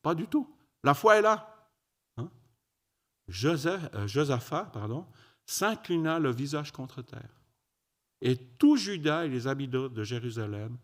Pas 0.00 0.14
du 0.14 0.26
tout. 0.26 0.48
La 0.82 0.94
foi 0.94 1.16
est 1.16 1.22
là. 1.22 1.57
Euh, 3.44 4.06
Josaphat 4.06 4.72
s'inclina 5.44 6.18
le 6.18 6.30
visage 6.30 6.72
contre 6.72 7.02
terre. 7.02 7.42
Et 8.20 8.36
tout 8.36 8.76
Judas 8.76 9.24
et 9.24 9.28
les 9.28 9.46
habitants 9.46 9.88
de 9.88 10.02
Jérusalem 10.02 10.76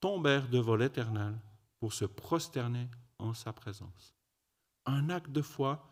tombèrent 0.00 0.48
devant 0.48 0.76
l'Éternel 0.76 1.34
pour 1.80 1.92
se 1.92 2.04
prosterner 2.04 2.88
en 3.18 3.34
sa 3.34 3.52
présence. 3.52 4.14
Un 4.86 5.10
acte 5.10 5.30
de 5.30 5.42
foi 5.42 5.84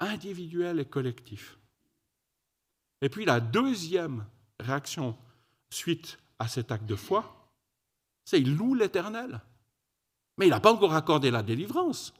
individuel 0.00 0.80
et 0.80 0.84
collectif. 0.84 1.58
Et 3.00 3.08
puis 3.08 3.24
la 3.24 3.40
deuxième 3.40 4.26
réaction 4.58 5.16
suite 5.70 6.18
à 6.38 6.48
cet 6.48 6.72
acte 6.72 6.86
de 6.86 6.96
foi, 6.96 7.38
C'est 8.24 8.40
il 8.40 8.56
loue 8.56 8.74
l'Éternel. 8.74 9.40
Mais 10.38 10.46
il 10.46 10.50
n'a 10.50 10.60
pas 10.60 10.72
encore 10.72 10.94
accordé 10.94 11.30
la 11.30 11.42
délivrance. 11.42 12.14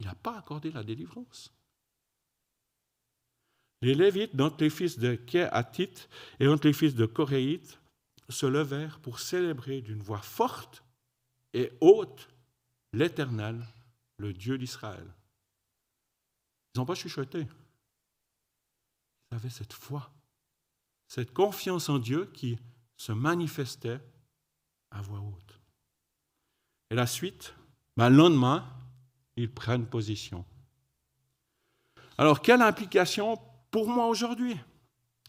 Il 0.00 0.06
n'a 0.06 0.14
pas 0.14 0.38
accordé 0.38 0.70
la 0.70 0.82
délivrance. 0.82 1.52
Les 3.80 3.94
Lévites, 3.94 4.34
dont 4.34 4.54
les 4.58 4.70
fils 4.70 4.98
de 4.98 5.14
Kéhatit 5.14 6.08
et 6.40 6.46
dont 6.46 6.58
les 6.62 6.72
fils 6.72 6.94
de 6.94 7.06
Coréite, 7.06 7.80
se 8.28 8.46
levèrent 8.46 9.00
pour 9.00 9.20
célébrer 9.20 9.80
d'une 9.80 10.02
voix 10.02 10.22
forte 10.22 10.82
et 11.54 11.72
haute 11.80 12.28
l'Éternel, 12.92 13.64
le 14.18 14.32
Dieu 14.32 14.58
d'Israël. 14.58 15.06
Ils 16.74 16.78
n'ont 16.78 16.86
pas 16.86 16.94
chuchoté. 16.94 17.46
Ils 19.30 19.34
avaient 19.34 19.50
cette 19.50 19.72
foi, 19.72 20.10
cette 21.06 21.32
confiance 21.32 21.88
en 21.88 21.98
Dieu 21.98 22.26
qui 22.26 22.58
se 22.96 23.12
manifestait 23.12 24.00
à 24.90 25.00
voix 25.00 25.20
haute. 25.20 25.60
Et 26.90 26.94
la 26.94 27.06
suite, 27.06 27.54
ben, 27.96 28.10
le 28.10 28.16
lendemain, 28.16 28.77
ils 29.38 29.50
prennent 29.50 29.86
position. 29.86 30.44
Alors, 32.18 32.42
quelle 32.42 32.60
implication 32.60 33.38
pour 33.70 33.88
moi 33.88 34.06
aujourd'hui? 34.06 34.56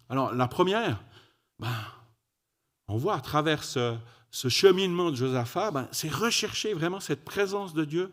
Alors, 0.10 0.34
la 0.34 0.48
première, 0.48 1.04
ben, 1.60 1.76
on 2.88 2.98
voit 2.98 3.16
à 3.16 3.22
travers 3.22 3.64
ce, 3.64 4.00
cheminement 4.32 5.12
de 5.12 5.16
Josaphat, 5.16 5.72
ben, 5.72 5.88
c'est 5.92 6.10
rechercher 6.10 6.74
vraiment 6.74 7.00
cette 7.00 7.24
présence 7.24 7.76
de 7.76 7.86
Dieu. 7.86 8.12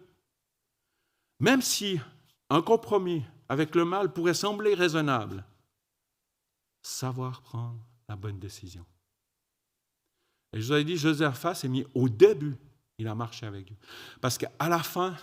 Même 1.40 1.62
si 1.62 1.98
un 2.50 2.60
compromis 2.60 3.24
avec 3.48 3.74
le 3.74 3.86
mal 3.86 4.12
pourrait 4.12 4.34
sembler 4.34 4.74
raisonnable, 4.74 5.44
savoir 6.82 7.40
prendre 7.40 7.80
la 8.06 8.16
bonne 8.16 8.38
décision. 8.38 8.84
Et 10.52 10.60
je 10.60 10.66
vous 10.66 10.72
avais 10.72 10.84
dit, 10.84 10.98
Josaphat 10.98 11.54
s'est 11.54 11.68
mis 11.68 11.86
au 11.94 12.10
début, 12.10 12.56
il 12.98 13.08
a 13.08 13.14
marché 13.14 13.46
avec 13.46 13.64
Dieu. 13.64 13.76
Parce 14.20 14.36
qu'à 14.36 14.68
la 14.68 14.82
fin, 14.82 15.16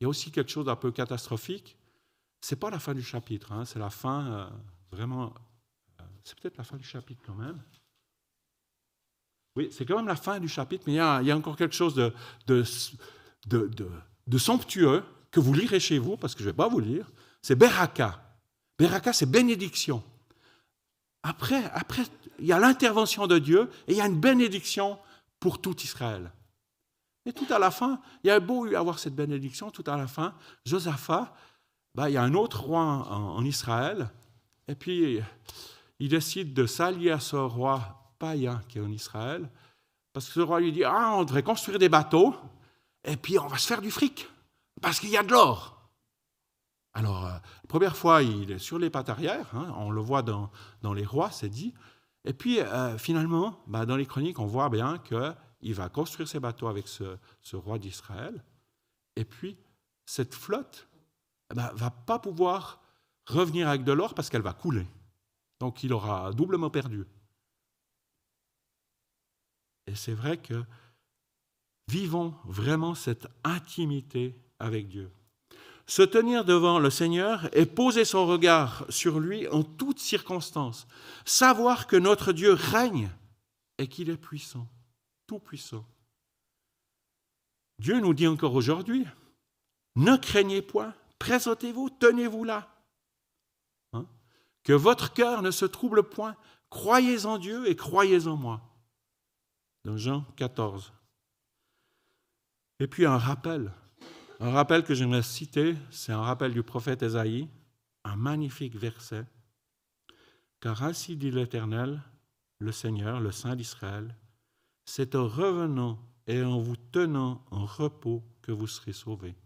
il 0.00 0.04
y 0.04 0.06
a 0.06 0.08
aussi 0.08 0.30
quelque 0.30 0.50
chose 0.50 0.66
d'un 0.66 0.76
peu 0.76 0.90
catastrophique. 0.90 1.76
Ce 2.40 2.54
n'est 2.54 2.58
pas 2.58 2.70
la 2.70 2.78
fin 2.78 2.94
du 2.94 3.02
chapitre, 3.02 3.52
hein, 3.52 3.66
c'est 3.66 3.78
la 3.78 3.90
fin, 3.90 4.26
euh, 4.32 4.48
vraiment, 4.90 5.34
euh, 6.00 6.04
c'est 6.24 6.38
peut-être 6.40 6.56
la 6.56 6.64
fin 6.64 6.78
du 6.78 6.84
chapitre 6.84 7.20
quand 7.24 7.34
même. 7.34 7.62
Oui, 9.56 9.68
c'est 9.70 9.84
quand 9.84 9.96
même 9.96 10.06
la 10.06 10.16
fin 10.16 10.40
du 10.40 10.48
chapitre, 10.48 10.84
mais 10.86 10.94
il 10.94 10.96
y 10.96 11.30
a, 11.30 11.36
encore 11.36 11.56
quelque 11.56 11.74
chose 11.74 11.94
de, 12.46 12.64
somptueux 14.38 15.04
que 15.30 15.40
vous 15.40 15.52
lirez 15.52 15.80
chez 15.80 15.98
vous, 15.98 16.16
parce 16.16 16.34
que 16.34 16.40
je 16.40 16.46
ne 16.46 16.52
vais 16.52 16.56
pas 16.56 16.68
vous 16.68 16.80
lire. 16.80 17.10
C'est 17.42 17.56
Beraka. 17.56 18.38
Beraka, 18.78 19.12
c'est 19.12 19.30
bénédiction. 19.30 20.02
Après, 21.22 21.62
après, 21.74 22.04
il 22.38 22.46
y 22.46 22.52
a 22.52 22.58
l'intervention 22.58 23.26
de 23.26 23.38
Dieu 23.38 23.68
et 23.86 23.92
il 23.92 23.98
y 23.98 24.00
a 24.00 24.06
une 24.06 24.18
bénédiction 24.18 24.98
pour 25.40 25.60
tout 25.60 25.76
Israël. 25.82 26.32
Et 27.26 27.32
tout 27.32 27.46
à 27.50 27.58
la 27.58 27.70
fin, 27.70 28.00
il 28.24 28.28
y 28.28 28.30
a 28.30 28.40
beau 28.40 28.66
avoir 28.74 28.98
cette 28.98 29.14
bénédiction, 29.14 29.70
tout 29.70 29.84
à 29.86 29.96
la 29.96 30.06
fin, 30.06 30.34
Josaphat, 30.64 31.34
ben, 31.94 32.08
il 32.08 32.14
y 32.14 32.16
a 32.16 32.22
un 32.22 32.34
autre 32.34 32.60
roi 32.60 32.82
en, 32.82 33.44
Israël, 33.44 34.10
et 34.68 34.74
puis 34.74 35.20
il 35.98 36.08
décide 36.08 36.54
de 36.54 36.66
s'allier 36.66 37.10
à 37.10 37.20
ce 37.20 37.36
roi 37.36 38.14
païen 38.18 38.60
qui 38.68 38.78
est 38.78 38.80
en 38.80 38.90
Israël, 38.90 39.50
parce 40.12 40.26
que 40.26 40.32
ce 40.32 40.40
roi 40.40 40.60
lui 40.60 40.72
dit, 40.72 40.84
ah, 40.84 41.14
on 41.16 41.24
devrait 41.24 41.42
construire 41.42 41.78
des 41.78 41.88
bateaux, 41.88 42.34
et 43.04 43.16
puis 43.16 43.38
on 43.38 43.48
va 43.48 43.58
se 43.58 43.66
faire 43.66 43.82
du 43.82 43.90
fric, 43.90 44.28
parce 44.80 44.98
qu'il 44.98 45.10
y 45.10 45.16
a 45.16 45.22
de 45.22 45.32
l'or. 45.32 45.76
Alors, 46.94 47.26
euh, 47.26 47.38
première 47.68 47.96
fois, 47.96 48.22
il 48.22 48.50
est 48.50 48.58
sur 48.58 48.78
les 48.78 48.90
pattes 48.90 49.10
arrière, 49.10 49.46
hein, 49.54 49.72
on 49.76 49.90
le 49.90 50.00
voit 50.00 50.22
dans, 50.22 50.50
dans 50.82 50.94
les 50.94 51.04
rois, 51.04 51.30
c'est 51.30 51.48
dit, 51.48 51.74
et 52.24 52.32
puis 52.32 52.60
euh, 52.60 52.98
finalement, 52.98 53.60
ben, 53.66 53.84
dans 53.84 53.96
les 53.96 54.06
chroniques, 54.06 54.38
on 54.38 54.46
voit 54.46 54.68
bien 54.68 54.98
que 54.98 55.32
il 55.62 55.74
va 55.74 55.88
construire 55.88 56.28
ses 56.28 56.40
bateaux 56.40 56.68
avec 56.68 56.88
ce, 56.88 57.56
roi 57.56 57.78
d'Israël, 57.78 58.42
et 59.16 59.24
puis 59.24 59.56
cette 60.06 60.34
flotte 60.34 60.88
ne 61.50 61.54
eh 61.54 61.54
ben, 61.56 61.72
va 61.74 61.90
pas 61.90 62.18
pouvoir 62.18 62.80
revenir 63.26 63.68
avec 63.68 63.84
de 63.84 63.92
l'or 63.92 64.14
parce 64.14 64.30
qu'elle 64.30 64.42
va 64.42 64.52
couler. 64.52 64.86
Donc 65.58 65.82
il 65.82 65.92
aura 65.92 66.32
doublement 66.32 66.70
perdu. 66.70 67.04
Et 69.86 69.94
c'est 69.94 70.14
vrai 70.14 70.38
que 70.38 70.64
vivons 71.88 72.34
vraiment 72.44 72.94
cette 72.94 73.26
intimité 73.44 74.40
avec 74.58 74.88
Dieu. 74.88 75.10
Se 75.86 76.02
tenir 76.02 76.44
devant 76.44 76.78
le 76.78 76.88
Seigneur 76.88 77.48
et 77.56 77.66
poser 77.66 78.04
son 78.04 78.26
regard 78.26 78.86
sur 78.88 79.18
lui 79.18 79.48
en 79.48 79.64
toutes 79.64 79.98
circonstances. 79.98 80.86
Savoir 81.24 81.88
que 81.88 81.96
notre 81.96 82.32
Dieu 82.32 82.52
règne 82.52 83.10
et 83.78 83.88
qu'il 83.88 84.08
est 84.08 84.16
puissant 84.16 84.68
tout-puissant. 85.30 85.86
Dieu 87.78 88.00
nous 88.00 88.14
dit 88.14 88.26
encore 88.26 88.54
aujourd'hui, 88.54 89.06
ne 89.94 90.16
craignez 90.16 90.60
point, 90.60 90.92
présentez-vous, 91.20 91.88
tenez-vous 91.88 92.42
là. 92.42 92.68
Hein? 93.92 94.06
Que 94.64 94.72
votre 94.72 95.12
cœur 95.12 95.42
ne 95.42 95.52
se 95.52 95.66
trouble 95.66 96.02
point, 96.02 96.34
croyez 96.68 97.26
en 97.26 97.38
Dieu 97.38 97.68
et 97.68 97.76
croyez 97.76 98.26
en 98.26 98.34
moi. 98.34 98.60
Dans 99.84 99.96
Jean 99.96 100.22
14. 100.34 100.92
Et 102.80 102.88
puis 102.88 103.06
un 103.06 103.16
rappel, 103.16 103.70
un 104.40 104.50
rappel 104.50 104.82
que 104.82 104.94
j'aimerais 104.94 105.22
citer, 105.22 105.76
c'est 105.92 106.10
un 106.10 106.22
rappel 106.22 106.52
du 106.52 106.64
prophète 106.64 107.04
Esaïe, 107.04 107.48
un 108.02 108.16
magnifique 108.16 108.74
verset. 108.74 109.24
Car 110.60 110.82
ainsi 110.82 111.16
dit 111.16 111.30
l'Éternel, 111.30 112.02
le 112.58 112.72
Seigneur, 112.72 113.20
le 113.20 113.30
Saint 113.30 113.54
d'Israël, 113.54 114.16
c'est 114.84 115.14
en 115.14 115.28
revenant 115.28 115.98
et 116.26 116.42
en 116.42 116.58
vous 116.58 116.76
tenant 116.76 117.44
en 117.50 117.64
repos 117.64 118.22
que 118.42 118.52
vous 118.52 118.66
serez 118.66 118.92
sauvés. 118.92 119.36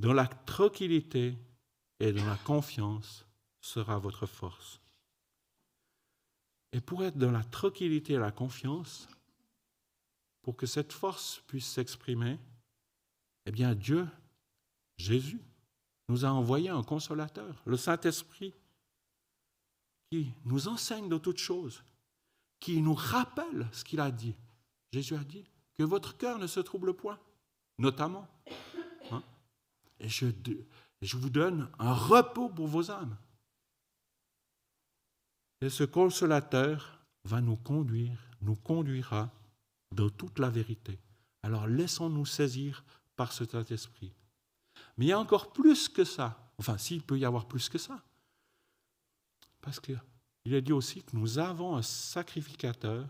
Dans 0.00 0.12
la 0.12 0.26
tranquillité 0.26 1.38
et 2.00 2.12
dans 2.12 2.26
la 2.26 2.36
confiance 2.36 3.26
sera 3.60 3.98
votre 3.98 4.26
force. 4.26 4.80
Et 6.72 6.80
pour 6.80 7.04
être 7.04 7.16
dans 7.16 7.30
la 7.30 7.44
tranquillité 7.44 8.14
et 8.14 8.18
la 8.18 8.32
confiance, 8.32 9.08
pour 10.42 10.56
que 10.56 10.66
cette 10.66 10.92
force 10.92 11.42
puisse 11.46 11.66
s'exprimer, 11.66 12.38
eh 13.46 13.52
bien 13.52 13.74
Dieu, 13.74 14.06
Jésus, 14.96 15.40
nous 16.08 16.24
a 16.24 16.28
envoyé 16.28 16.68
un 16.68 16.82
consolateur, 16.82 17.62
le 17.64 17.76
Saint-Esprit, 17.76 18.52
qui 20.10 20.32
nous 20.44 20.68
enseigne 20.68 21.08
de 21.08 21.16
toutes 21.16 21.38
choses, 21.38 21.82
qui 22.64 22.80
nous 22.80 22.94
rappelle 22.94 23.68
ce 23.72 23.84
qu'il 23.84 24.00
a 24.00 24.10
dit. 24.10 24.34
Jésus 24.90 25.14
a 25.16 25.22
dit 25.22 25.44
que 25.74 25.82
votre 25.82 26.16
cœur 26.16 26.38
ne 26.38 26.46
se 26.46 26.60
trouble 26.60 26.94
point, 26.94 27.18
notamment. 27.76 28.26
Hein. 29.10 29.22
Et 30.00 30.08
je, 30.08 30.28
je 31.02 31.16
vous 31.18 31.28
donne 31.28 31.68
un 31.78 31.92
repos 31.92 32.48
pour 32.48 32.66
vos 32.66 32.90
âmes. 32.90 33.18
Et 35.60 35.68
ce 35.68 35.84
consolateur 35.84 37.04
va 37.24 37.42
nous 37.42 37.56
conduire, 37.56 38.18
nous 38.40 38.56
conduira 38.56 39.30
dans 39.92 40.08
toute 40.08 40.38
la 40.38 40.48
vérité. 40.48 40.98
Alors 41.42 41.66
laissons-nous 41.66 42.24
saisir 42.24 42.82
par 43.14 43.34
ce 43.34 43.44
Saint-Esprit. 43.44 44.14
Mais 44.96 45.04
il 45.04 45.08
y 45.08 45.12
a 45.12 45.20
encore 45.20 45.52
plus 45.52 45.90
que 45.90 46.04
ça. 46.04 46.50
Enfin, 46.56 46.78
s'il 46.78 47.02
peut 47.02 47.18
y 47.18 47.26
avoir 47.26 47.46
plus 47.46 47.68
que 47.68 47.76
ça. 47.76 48.02
Parce 49.60 49.80
que 49.80 49.92
il 50.44 50.54
est 50.54 50.62
dit 50.62 50.72
aussi 50.72 51.02
que 51.02 51.16
nous 51.16 51.38
avons 51.38 51.76
un 51.76 51.82
sacrificateur, 51.82 53.06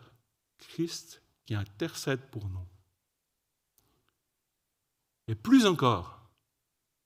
Christ, 0.58 1.22
qui 1.44 1.54
intercède 1.54 2.30
pour 2.30 2.48
nous. 2.48 2.66
Et 5.26 5.34
plus 5.34 5.66
encore, 5.66 6.20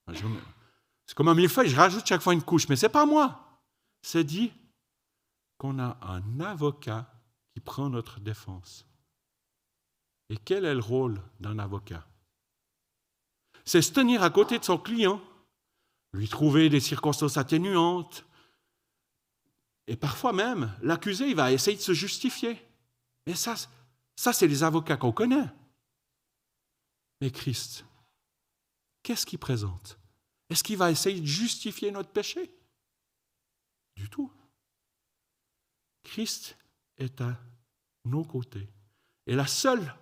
c'est 0.06 1.14
comme 1.14 1.28
un 1.28 1.34
millefeuille, 1.34 1.68
je 1.68 1.76
rajoute 1.76 2.06
chaque 2.06 2.22
fois 2.22 2.34
une 2.34 2.42
couche, 2.42 2.68
mais 2.68 2.76
ce 2.76 2.86
n'est 2.86 2.92
pas 2.92 3.06
moi. 3.06 3.62
C'est 4.02 4.24
dit 4.24 4.52
qu'on 5.56 5.78
a 5.78 5.98
un 6.02 6.40
avocat 6.40 7.10
qui 7.52 7.60
prend 7.60 7.88
notre 7.88 8.20
défense. 8.20 8.86
Et 10.30 10.36
quel 10.36 10.64
est 10.64 10.74
le 10.74 10.80
rôle 10.80 11.22
d'un 11.40 11.58
avocat? 11.58 12.06
C'est 13.64 13.82
se 13.82 13.92
tenir 13.92 14.22
à 14.22 14.30
côté 14.30 14.58
de 14.58 14.64
son 14.64 14.78
client, 14.78 15.20
lui 16.12 16.28
trouver 16.28 16.68
des 16.68 16.80
circonstances 16.80 17.36
atténuantes, 17.36 18.24
et 19.88 19.96
parfois 19.96 20.34
même, 20.34 20.76
l'accusé, 20.82 21.30
il 21.30 21.34
va 21.34 21.50
essayer 21.50 21.78
de 21.78 21.82
se 21.82 21.94
justifier. 21.94 22.62
Mais 23.26 23.34
ça, 23.34 23.54
ça 24.14 24.34
c'est 24.34 24.46
les 24.46 24.62
avocats 24.62 24.98
qu'on 24.98 25.12
connaît. 25.12 25.48
Mais 27.22 27.30
Christ, 27.30 27.86
qu'est-ce 29.02 29.24
qu'il 29.24 29.38
présente? 29.38 29.98
Est-ce 30.50 30.62
qu'il 30.62 30.76
va 30.76 30.90
essayer 30.90 31.20
de 31.20 31.26
justifier 31.26 31.90
notre 31.90 32.10
péché? 32.10 32.54
Du 33.96 34.10
tout. 34.10 34.30
Christ 36.02 36.58
est 36.98 37.22
à 37.22 37.40
nos 38.04 38.24
côtés. 38.24 38.68
Et 39.26 39.34
la 39.34 39.46
seule 39.46 39.94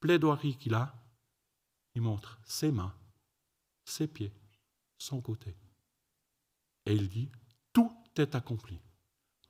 plaidoirie 0.00 0.56
qu'il 0.56 0.74
a, 0.74 0.94
il 1.94 2.00
montre 2.00 2.38
ses 2.44 2.72
mains, 2.72 2.94
ses 3.84 4.08
pieds, 4.08 4.32
son 4.96 5.20
côté. 5.20 5.54
Et 6.86 6.94
il 6.94 7.08
dit, 7.08 7.30
tout 7.74 7.94
est 8.16 8.34
accompli. 8.34 8.80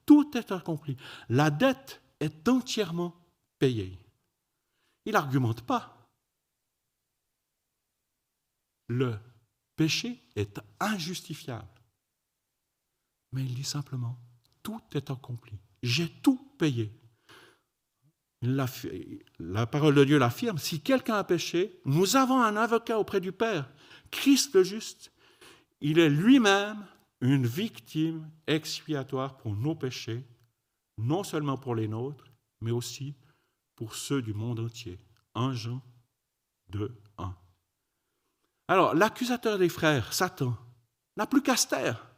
Tout 0.07 0.37
est 0.37 0.53
accompli. 0.53 0.97
La 1.29 1.51
dette 1.51 2.01
est 2.21 2.49
entièrement 2.49 3.15
payé. 3.59 3.99
Il 5.05 5.13
n'argumente 5.13 5.63
pas. 5.63 5.93
Le 8.89 9.19
péché 9.75 10.23
est 10.37 10.61
injustifiable. 10.81 11.69
Mais 13.33 13.45
il 13.45 13.55
dit 13.55 13.65
simplement, 13.65 14.17
tout 14.63 14.81
est 14.95 15.11
accompli. 15.11 15.59
J'ai 15.83 16.09
tout 16.09 16.39
payé. 16.59 16.93
La, 18.43 19.67
parole 19.67 19.95
de 19.95 20.05
Dieu 20.05 20.19
l'affirme, 20.19 20.59
si 20.59 20.81
quelqu'un 20.81 21.17
a 21.17 21.25
péché, 21.25 21.81
nous 21.85 22.17
avons 22.17 22.41
un 22.41 22.57
avocat 22.57 22.99
auprès 22.99 23.21
du 23.21 23.33
Père, 23.33 23.69
Christ 24.11 24.55
le 24.55 24.63
juste. 24.63 25.13
Il 25.81 25.99
est 25.99 26.09
lui-même 26.09 26.87
une 27.21 27.47
victime 27.47 28.31
expiatoire 28.47 29.37
pour 29.37 29.55
nos 29.55 29.75
péchés, 29.75 30.25
non 30.99 31.25
seulement 31.25 31.57
pour 31.57 31.75
les 31.75 31.89
nôtres, 31.89 32.27
mais 32.61 32.71
aussi 32.71 33.15
pour 33.75 33.95
ceux 33.95 34.23
du 34.23 34.35
monde 34.35 34.61
entier. 34.61 34.99
1 35.35 35.53
Jean 35.53 35.83
2, 36.71 36.95
1. 37.19 37.37
Alors, 38.69 38.95
l'accusateur 38.95 39.59
des 39.59 39.69
frères, 39.69 40.13
Satan, 40.13 40.57
n'a 41.17 41.27
plus 41.27 41.43
qu'à 41.43 41.57
se 41.57 41.69
taire. 41.69 42.11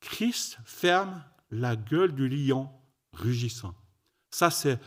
Christ 0.00 0.58
ferme 0.64 1.24
la 1.50 1.76
gueule 1.76 2.14
du 2.14 2.28
lion 2.28 2.70
rugissant. 3.12 3.74
Ça, 4.30 4.50
c'est 4.50 4.78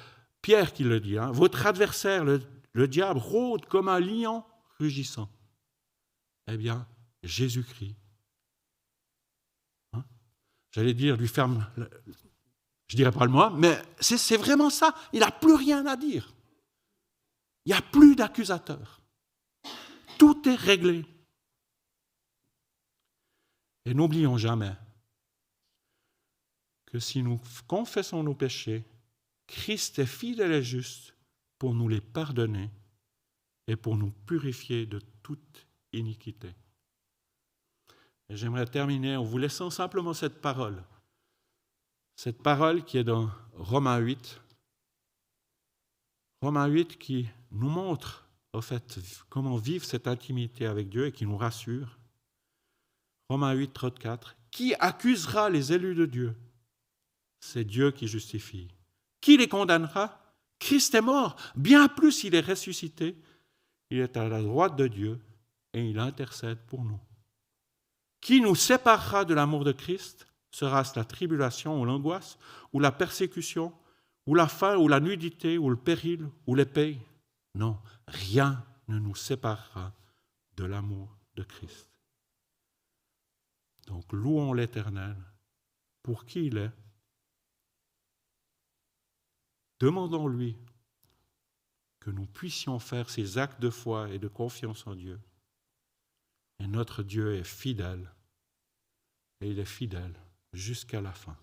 Pierre 0.42 0.74
qui 0.74 0.84
le 0.84 1.00
dit. 1.00 1.18
Hein. 1.18 1.32
Votre 1.32 1.66
adversaire, 1.66 2.24
le, 2.24 2.42
le 2.74 2.88
diable, 2.88 3.20
rôde 3.20 3.66
comme 3.66 3.90
un 3.90 4.00
lion 4.00 4.46
rugissant. 4.80 5.30
Eh 6.48 6.58
bien, 6.58 6.88
Jésus-Christ, 7.24 7.98
j'allais 10.72 10.94
dire, 10.94 11.18
lui 11.18 11.28
ferme, 11.28 11.68
je 12.88 12.96
dirais 12.96 13.12
pas 13.12 13.26
le 13.26 13.32
moi, 13.32 13.52
mais 13.56 13.82
c'est 14.00 14.38
vraiment 14.38 14.70
ça. 14.70 14.96
Il 15.14 15.20
n'a 15.20 15.32
plus 15.32 15.56
rien 15.56 15.86
à 15.86 15.96
dire. 15.96 16.34
Il 17.66 17.70
n'y 17.70 17.78
a 17.78 17.82
plus 17.82 18.16
d'accusateur. 18.16 19.02
Tout 20.18 20.48
est 20.50 20.56
réglé. 20.56 21.06
Et 23.86 23.94
n'oublions 23.94 24.38
jamais 24.38 24.76
que 26.88 27.00
si 27.00 27.22
nous 27.22 27.40
confessons 27.68 28.24
nos 28.24 28.34
péchés, 28.34 28.84
Christ 29.48 30.00
est 30.00 30.06
fidèle 30.06 30.52
et 30.52 30.64
juste 30.64 31.16
pour 31.58 31.74
nous 31.74 31.88
les 31.88 32.02
pardonner 32.02 32.70
et 33.68 33.76
pour 33.76 33.98
nous 33.98 34.12
purifier 34.12 34.86
de 34.86 35.00
toute 35.22 35.68
iniquité. 35.94 36.50
J'aimerais 38.30 38.66
terminer 38.68 39.16
en 39.16 39.24
vous 39.24 39.40
laissant 39.40 39.70
simplement 39.70 40.14
cette 40.14 40.40
parole. 40.40 40.84
Cette 42.16 42.44
parole 42.44 42.84
qui 42.84 42.98
est 42.98 43.04
dans 43.04 43.32
Romains 43.54 43.98
8. 43.98 44.40
Romains 46.42 46.68
8 46.68 47.00
qui 47.00 47.28
nous 47.52 47.70
montre 47.70 48.28
au 48.54 48.62
fait 48.62 49.00
comment 49.30 49.58
vivre 49.58 49.84
cette 49.84 50.08
intimité 50.08 50.66
avec 50.66 50.90
Dieu 50.90 51.08
et 51.08 51.12
qui 51.12 51.26
nous 51.26 51.38
rassure. 51.38 51.98
Romains 53.30 53.54
8, 53.54 53.74
34. 53.74 54.36
Qui 54.52 54.74
accusera 54.80 55.50
les 55.50 55.74
élus 55.74 55.96
de 55.96 56.06
Dieu? 56.06 56.36
C'est 57.40 57.64
Dieu 57.64 57.92
qui 57.92 58.08
justifie. 58.08 58.68
Qui 59.22 59.38
les 59.38 59.48
condamnera? 59.48 60.22
Christ 60.60 60.94
est 60.94 61.02
mort. 61.02 61.36
Bien 61.56 61.88
plus, 61.88 62.24
il 62.24 62.36
est 62.36 62.42
ressuscité. 62.42 63.16
Il 63.90 64.00
est 64.00 64.18
à 64.18 64.28
la 64.28 64.42
droite 64.42 64.76
de 64.76 64.88
Dieu 64.88 65.20
et 65.74 65.90
il 65.90 65.98
intercède 66.00 66.60
pour 66.68 66.84
nous. 66.84 67.00
Qui 68.22 68.42
nous 68.42 68.56
séparera 68.56 69.26
de 69.26 69.34
l'amour 69.34 69.64
de 69.64 69.72
Christ 69.72 70.28
Sera-ce 70.52 70.98
la 70.98 71.06
tribulation 71.06 71.80
ou 71.80 71.86
l'angoisse, 71.86 72.40
ou 72.74 72.80
la 72.80 72.92
persécution, 72.92 73.72
ou 74.26 74.34
la 74.34 74.48
faim, 74.48 74.78
ou 74.78 74.88
la 74.88 75.00
nudité, 75.00 75.58
ou 75.58 75.70
le 75.70 75.76
péril, 75.76 76.28
ou 76.48 76.56
l'épée 76.56 77.00
Non, 77.54 77.80
rien 78.08 78.66
ne 78.88 78.98
nous 78.98 79.16
séparera 79.16 79.94
de 80.58 80.66
l'amour 80.66 81.16
de 81.36 81.44
Christ. 81.44 81.90
Donc 83.88 84.12
louons 84.12 84.54
l'Éternel 84.54 85.16
pour 86.04 86.26
qui 86.26 86.48
il 86.48 86.58
est 86.58 86.72
Demandons-lui 89.80 90.58
que 92.00 92.10
nous 92.10 92.26
puissions 92.26 92.80
faire 92.80 93.10
ces 93.10 93.38
actes 93.38 93.62
de 93.62 93.70
foi 93.70 94.10
et 94.10 94.20
de 94.20 94.28
confiance 94.28 94.86
en 94.88 94.96
Dieu. 94.96 95.20
Et 96.60 96.68
notre 96.68 97.04
Dieu 97.04 97.36
est 97.36 97.44
fidèle, 97.44 98.12
et 99.42 99.50
il 99.50 99.60
est 99.60 99.66
fidèle 99.66 100.14
jusqu'à 100.54 101.02
la 101.02 101.14
fin. 101.14 101.38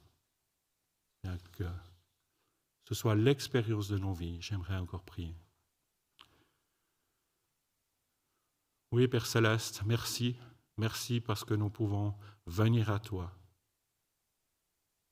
Que 1.52 1.64
ce 2.84 2.94
soit 2.94 3.16
l'expérience 3.16 3.88
de 3.88 3.98
nos 3.98 4.14
vies, 4.14 4.40
j'aimerais 4.40 4.76
encore 4.76 5.02
prier. 5.02 5.34
Oui, 8.92 9.08
Père 9.08 9.26
céleste, 9.26 9.82
merci, 9.84 10.36
merci 10.76 11.20
parce 11.20 11.44
que 11.44 11.54
nous 11.54 11.70
pouvons 11.70 12.16
venir 12.46 12.90
à 12.90 13.00
toi, 13.00 13.36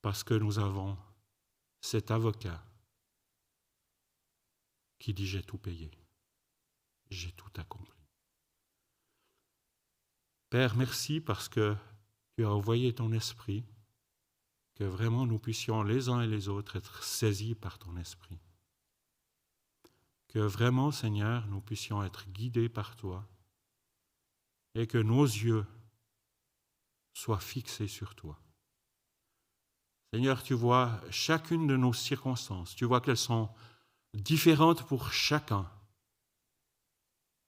parce 0.03 0.23
que 0.23 0.35
nous 0.35 0.59
avons 0.59 0.97
cet 1.81 2.11
avocat 2.11 2.65
qui 4.99 5.13
dit 5.13 5.27
j'ai 5.27 5.43
tout 5.43 5.59
payé, 5.59 5.91
j'ai 7.11 7.33
tout 7.33 7.51
accompli. 7.57 8.04
Père, 10.55 10.77
merci 10.77 11.21
parce 11.21 11.49
que 11.49 11.75
tu 12.37 12.45
as 12.45 12.49
envoyé 12.49 12.95
ton 12.95 13.11
esprit, 13.11 13.65
que 14.77 14.85
vraiment 14.85 15.27
nous 15.27 15.41
puissions 15.41 15.83
les 15.83 16.09
uns 16.09 16.21
et 16.21 16.29
les 16.29 16.49
autres 16.49 16.77
être 16.77 17.03
saisis 17.03 17.57
par 17.57 17.77
ton 17.81 17.97
esprit. 17.97 18.39
Que 20.29 20.39
vraiment, 20.39 20.93
Seigneur, 20.93 21.45
nous 21.49 21.61
puissions 21.61 22.05
être 22.05 22.29
guidés 22.29 22.69
par 22.69 22.95
toi 22.95 23.27
et 24.77 24.87
que 24.87 24.99
nos 24.99 25.25
yeux 25.25 25.67
soient 27.15 27.41
fixés 27.41 27.89
sur 27.89 28.15
toi. 28.15 28.39
Seigneur, 30.13 30.41
tu 30.45 30.55
vois 30.55 31.01
chacune 31.11 31.67
de 31.67 31.77
nos 31.77 31.93
circonstances, 31.93 32.77
tu 32.77 32.85
vois 32.85 33.01
qu'elles 33.01 33.17
sont 33.17 33.51
différentes 34.13 34.87
pour 34.87 35.13
chacun. 35.13 35.69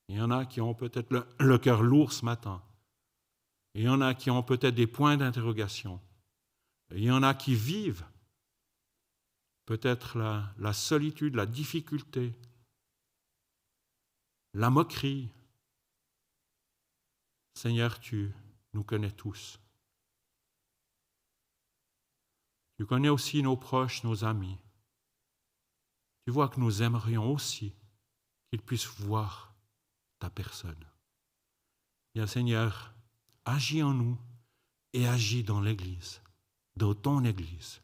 Il 0.09 0.17
y 0.17 0.21
en 0.21 0.33
a 0.33 0.45
qui 0.45 0.61
ont 0.61 0.75
peut-être 0.75 1.13
le, 1.39 1.59
cœur 1.59 1.85
lourd 1.85 2.13
ce 2.13 2.25
matin. 2.25 2.65
Il 3.77 3.83
y 3.83 3.89
en 3.89 4.01
a 4.01 4.15
qui 4.15 4.31
ont 4.31 4.43
peut-être 4.43 4.75
des 4.75 4.89
points 4.89 5.17
d'interrogation. 5.17 6.01
Il 6.91 7.05
y 7.05 7.11
en 7.11 7.23
a 7.23 7.33
qui 7.35 7.55
vivent 7.55 8.05
peut-être 9.67 10.19
la, 10.59 10.73
solitude, 10.73 11.37
la 11.37 11.47
difficulté, 11.47 12.35
la 14.55 14.71
moquerie. 14.71 15.29
Seigneur, 17.55 18.01
tu 18.01 18.33
nous 18.73 18.83
connais 18.83 19.13
tous. 19.13 19.61
Tu 22.77 22.85
connais 22.85 23.09
aussi 23.09 23.43
nos 23.43 23.57
proches, 23.57 24.03
nos 24.03 24.25
amis 24.25 24.59
tu 26.27 26.33
vois 26.33 26.49
que 26.49 26.59
nous 26.59 26.83
aimerions 26.83 27.33
aussi 27.33 27.73
qu'ils 28.51 28.61
puissent 28.61 28.89
voir 28.99 29.55
ta 30.19 30.29
personne. 30.29 30.85
Bien 32.15 32.27
Seigneur, 32.27 32.93
agis 33.47 33.83
en 33.83 33.95
nous 33.95 34.19
et 34.93 35.07
agis 35.07 35.45
dans 35.45 35.61
l'Église, 35.61 36.21
dans 36.77 36.95
ton 36.95 37.25
Église, 37.25 37.81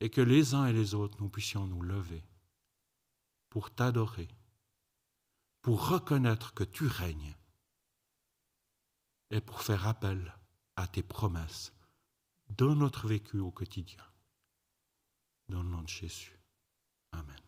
et 0.00 0.10
que 0.10 0.20
les 0.20 0.54
uns 0.54 0.66
et 0.66 0.72
les 0.72 0.94
autres, 0.94 1.20
nous 1.20 1.28
puissions 1.28 1.66
nous 1.66 1.82
lever 1.82 2.22
pour 3.48 3.70
t'adorer, 3.70 4.28
pour 5.62 5.88
reconnaître 5.88 6.54
que 6.54 6.64
tu 6.64 6.86
règnes 6.86 7.34
et 9.30 9.40
pour 9.40 9.62
faire 9.62 9.86
appel 9.86 10.34
à 10.76 10.86
tes 10.86 11.02
promesses 11.02 11.72
dans 12.50 12.76
notre 12.76 13.08
vécu 13.08 13.40
au 13.40 13.50
quotidien. 13.50 14.04
Dans 15.48 15.62
le 15.62 15.68
nom 15.68 15.82
de 15.82 15.88
Jésus. 15.88 16.38
Amen. 17.12 17.47